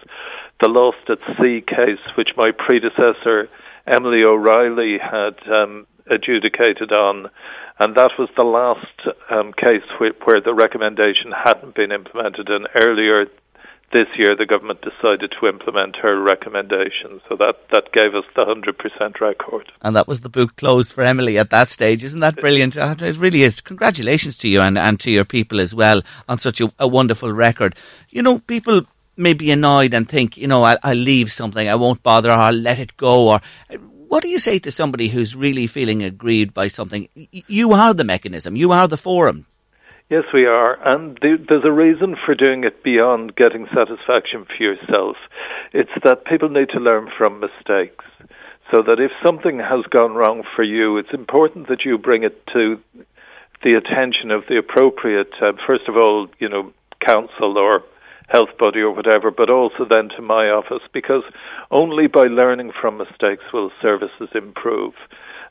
[0.60, 3.50] the Lost at Sea case, which my predecessor,
[3.86, 7.28] Emily O'Reilly, had um, adjudicated on.
[7.78, 12.48] And that was the last um, case wh- where the recommendation hadn't been implemented.
[12.48, 13.26] And earlier
[13.92, 17.20] this year the government decided to implement her recommendation.
[17.28, 19.70] So that, that gave us the 100% record.
[19.82, 22.02] And that was the book closed for Emily at that stage.
[22.02, 22.76] Isn't that brilliant?
[22.76, 23.60] Uh, it really is.
[23.60, 27.32] Congratulations to you and, and to your people as well on such a, a wonderful
[27.32, 27.76] record.
[28.10, 28.82] You know, people
[29.16, 32.34] may be annoyed and think, you know, I'll, I'll leave something, I won't bother, or
[32.34, 33.40] I'll let it go, or
[34.08, 37.08] what do you say to somebody who's really feeling aggrieved by something?
[37.14, 39.46] You are the mechanism, you are the forum.
[40.08, 40.78] Yes, we are.
[40.86, 45.16] And there's a reason for doing it beyond getting satisfaction for yourself.
[45.72, 48.04] It's that people need to learn from mistakes.
[48.72, 52.46] So that if something has gone wrong for you, it's important that you bring it
[52.52, 52.80] to
[53.62, 56.72] the attention of the appropriate, uh, first of all, you know,
[57.04, 57.82] council or
[58.28, 61.22] health body or whatever, but also then to my office because
[61.70, 64.94] only by learning from mistakes will services improve.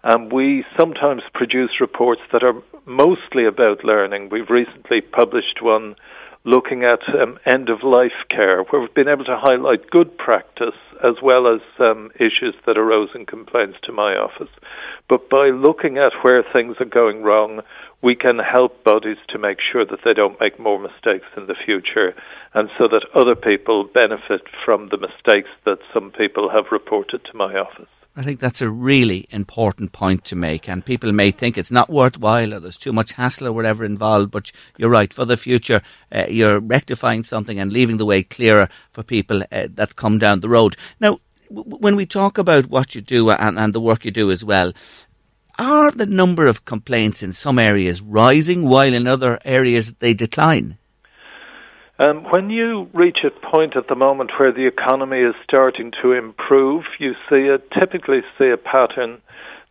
[0.03, 4.29] And we sometimes produce reports that are mostly about learning.
[4.29, 5.95] We've recently published one
[6.43, 10.77] looking at um, end of life care, where we've been able to highlight good practice
[11.03, 14.53] as well as um, issues that arose in complaints to my office.
[15.09, 17.61] But by looking at where things are going wrong,
[18.01, 21.55] we can help bodies to make sure that they don't make more mistakes in the
[21.65, 22.13] future
[22.53, 27.37] and so that other people benefit from the mistakes that some people have reported to
[27.37, 27.89] my office.
[28.17, 31.89] I think that's a really important point to make, and people may think it's not
[31.89, 34.31] worthwhile or there's too much hassle or whatever involved.
[34.31, 35.13] But you're right.
[35.13, 35.81] For the future,
[36.13, 40.39] uh, you're rectifying something and leaving the way clearer for people uh, that come down
[40.39, 40.77] the road.
[41.01, 41.19] Now,
[41.49, 44.71] when we talk about what you do and, and the work you do as well,
[45.57, 50.77] are the number of complaints in some areas rising while in other areas they decline?
[51.97, 56.11] Um, when you reach a point at the moment where the economy is starting to
[56.11, 59.21] improve, you see a, typically see a pattern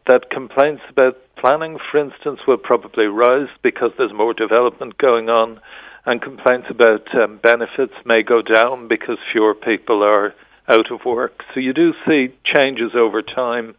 [0.07, 5.61] that complaints about planning, for instance, will probably rise because there's more development going on,
[6.07, 10.35] and complaints about um, benefits may go down because fewer people are
[10.69, 11.43] out of work.
[11.53, 13.75] So you do see changes over time.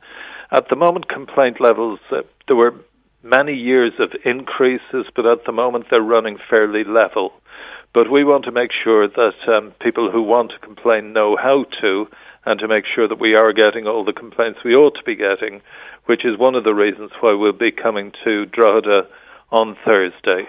[0.51, 2.75] At the moment, complaint levels, uh, there were
[3.23, 7.33] many years of increases, but at the moment they're running fairly level.
[7.93, 11.65] But we want to make sure that um, people who want to complain know how
[11.81, 12.07] to,
[12.45, 15.15] and to make sure that we are getting all the complaints we ought to be
[15.15, 15.61] getting,
[16.05, 19.07] which is one of the reasons why we'll be coming to Drogheda
[19.51, 20.47] on Thursday.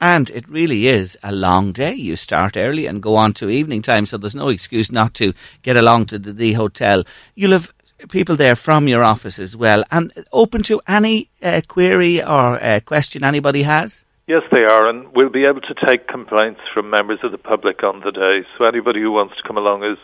[0.00, 1.94] And it really is a long day.
[1.94, 5.32] You start early and go on to evening time, so there's no excuse not to
[5.62, 7.04] get along to the, the hotel.
[7.36, 7.72] You'll have
[8.08, 12.80] people there from your office as well, and open to any uh, query or uh,
[12.80, 14.04] question anybody has.
[14.26, 17.82] Yes, they are, and we'll be able to take complaints from members of the public
[17.82, 18.46] on the day.
[18.56, 19.98] So anybody who wants to come along is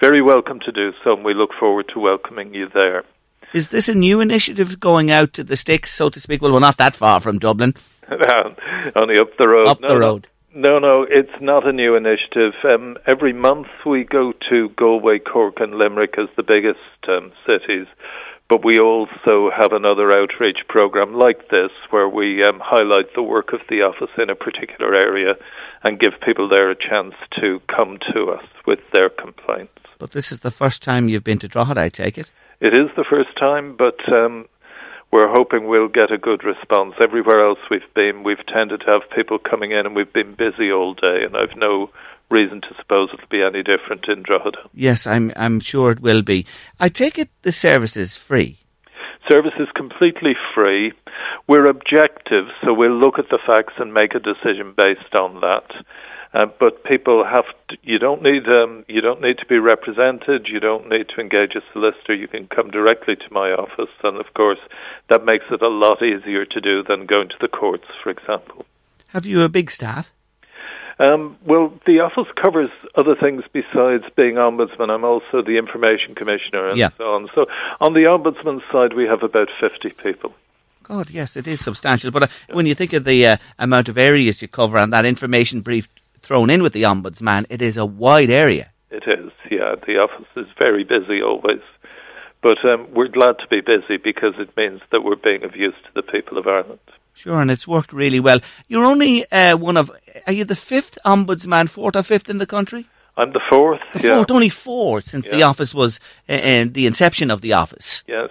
[0.00, 3.04] very welcome to do so, and we look forward to welcoming you there.
[3.52, 6.40] Is this a new initiative going out to the sticks, so to speak?
[6.40, 7.74] Well, we're not that far from Dublin.
[8.10, 9.68] Only up the road.
[9.68, 10.28] Up no, the road.
[10.54, 12.54] No, no, it's not a new initiative.
[12.64, 17.86] Um, every month we go to Galway, Cork, and Limerick as the biggest um, cities
[18.48, 23.52] but we also have another outreach program like this where we um, highlight the work
[23.52, 25.34] of the office in a particular area
[25.84, 29.72] and give people there a chance to come to us with their complaints.
[29.98, 32.30] But this is the first time you've been to Drogheda, I take it?
[32.60, 34.46] It is the first time, but um,
[35.10, 36.94] we're hoping we'll get a good response.
[37.00, 40.70] Everywhere else we've been, we've tended to have people coming in and we've been busy
[40.70, 41.90] all day, and I've no
[42.30, 44.58] reason to suppose it'll be any different in Drogheda.
[44.74, 46.46] Yes, I'm I'm sure it will be.
[46.78, 48.58] I take it the service is free.
[49.30, 50.92] Service is completely free.
[51.46, 55.84] We're objective, so we'll look at the facts and make a decision based on that.
[56.34, 60.46] Uh, but people have to, you don't need um, you don't need to be represented.
[60.46, 62.14] You don't need to engage a solicitor.
[62.14, 64.58] You can come directly to my office, and of course,
[65.08, 68.66] that makes it a lot easier to do than going to the courts, for example.
[69.08, 70.12] Have you a big staff?
[71.00, 74.90] Um, well, the office covers other things besides being ombudsman.
[74.90, 76.90] I'm also the information commissioner and yeah.
[76.98, 77.28] so on.
[77.34, 77.46] So
[77.80, 80.34] on the ombudsman side, we have about 50 people.
[80.82, 82.10] God, yes, it is substantial.
[82.10, 85.04] But uh, when you think of the uh, amount of areas you cover and that
[85.04, 85.88] information brief
[86.28, 88.70] thrown in with the ombudsman, it is a wide area.
[88.90, 89.76] It is, yeah.
[89.86, 91.62] The office is very busy always.
[92.42, 95.74] But um, we're glad to be busy because it means that we're being of use
[95.86, 96.80] to the people of Ireland.
[97.14, 98.40] Sure, and it's worked really well.
[98.68, 99.90] You're only uh, one of,
[100.26, 102.86] are you the fifth ombudsman, fourth or fifth in the country?
[103.16, 103.80] I'm the fourth.
[103.94, 104.16] The yeah.
[104.16, 105.32] fourth, only four since yeah.
[105.34, 105.98] the office was,
[106.28, 108.04] uh, the inception of the office.
[108.06, 108.30] Yes.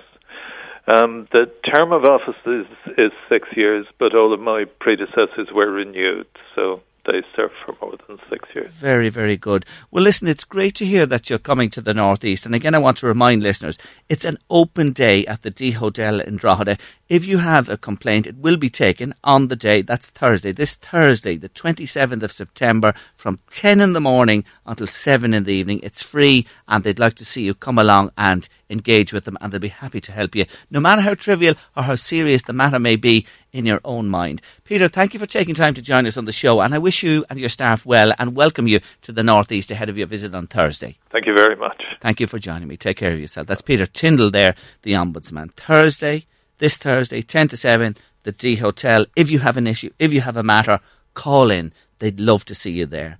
[0.88, 2.68] Um, the term of office is,
[2.98, 6.28] is six years, but all of my predecessors were renewed.
[6.56, 8.72] So they served for more than six years.
[8.72, 9.66] Very, very good.
[9.90, 12.46] Well, listen, it's great to hear that you're coming to the Northeast.
[12.46, 13.78] And again, I want to remind listeners,
[14.10, 16.78] it's an open day at the D Hotel in Drogheda.
[17.10, 19.82] if you have a complaint, it will be taken on the day.
[19.82, 20.52] That's Thursday.
[20.52, 25.54] This Thursday, the 27th of September, from 10 in the morning until 7 in the
[25.54, 25.80] evening.
[25.84, 29.52] It's free, and they'd like to see you come along and engage with them, and
[29.52, 32.80] they'll be happy to help you, no matter how trivial or how serious the matter
[32.80, 34.42] may be in your own mind.
[34.64, 37.04] Peter, thank you for taking time to join us on the show, and I wish
[37.04, 40.34] you and your staff well and welcome you to the Northeast ahead of your visit
[40.36, 40.98] on Thursday.
[41.10, 41.82] Thank you very much.
[42.02, 42.78] Thank you for joining me.
[42.78, 43.48] Take care of yourself.
[43.48, 45.54] That's Peter Tyndall there, the Ombudsman.
[45.54, 46.26] Thursday,
[46.60, 49.06] this Thursday, 10 to 7, the D Hotel.
[49.16, 50.80] If you have an issue, if you have a matter,
[51.14, 51.74] call in.
[52.00, 53.18] They'd love to see you there.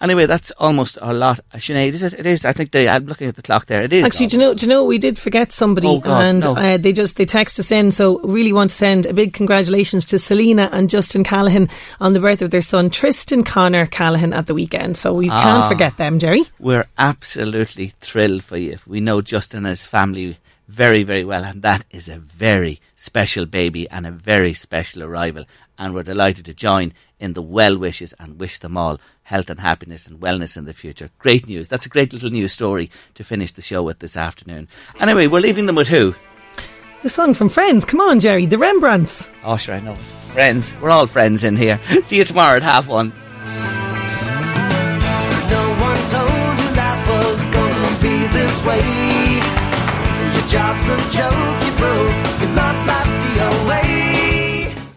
[0.00, 1.40] Anyway, that's almost a lot.
[1.52, 2.12] Uh, Sinead, is it?
[2.14, 2.44] It is.
[2.44, 2.88] I think they.
[2.88, 3.82] I'm looking at the clock there.
[3.82, 4.04] It is.
[4.04, 4.54] Actually, do you know?
[4.54, 4.84] Do you know?
[4.84, 6.56] We did forget somebody, Oh, God, and no.
[6.56, 7.90] uh, they just they text us in.
[7.90, 11.68] So really want to send a big congratulations to Selena and Justin Callahan
[12.00, 14.96] on the birth of their son Tristan Connor Callahan at the weekend.
[14.96, 15.42] So we Ah.
[15.42, 16.44] can't forget them, Jerry.
[16.60, 18.78] We're absolutely thrilled for you.
[18.86, 20.38] We know Justin and his family
[20.68, 25.44] very, very well, and that is a very special baby and a very special arrival.
[25.76, 29.60] And we're delighted to join in the well wishes and wish them all health and
[29.60, 31.10] happiness and wellness in the future.
[31.18, 31.68] Great news.
[31.68, 34.66] That's a great little news story to finish the show with this afternoon.
[34.98, 36.14] Anyway, we're leaving them with who?
[37.02, 37.84] The song from Friends.
[37.84, 38.46] Come on, Jerry.
[38.46, 39.28] The Rembrandts.
[39.44, 39.94] Oh, sure, I know.
[39.94, 40.74] Friends.
[40.80, 41.78] We're all friends in here.
[42.02, 43.12] See you tomorrow at half one.
[45.50, 45.90] No one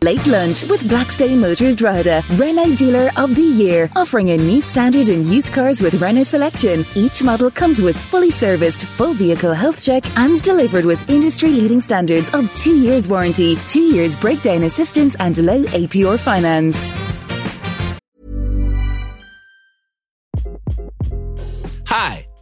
[0.03, 5.07] Late lunch with Blackstone Motors Drogheda, Renault Dealer of the Year, offering a new standard
[5.07, 6.85] in used cars with Renault selection.
[6.93, 12.30] Each model comes with fully serviced, full vehicle health check and delivered with industry-leading standards
[12.34, 16.75] of two years warranty, two years breakdown assistance and low APR finance.
[21.88, 22.27] Hi,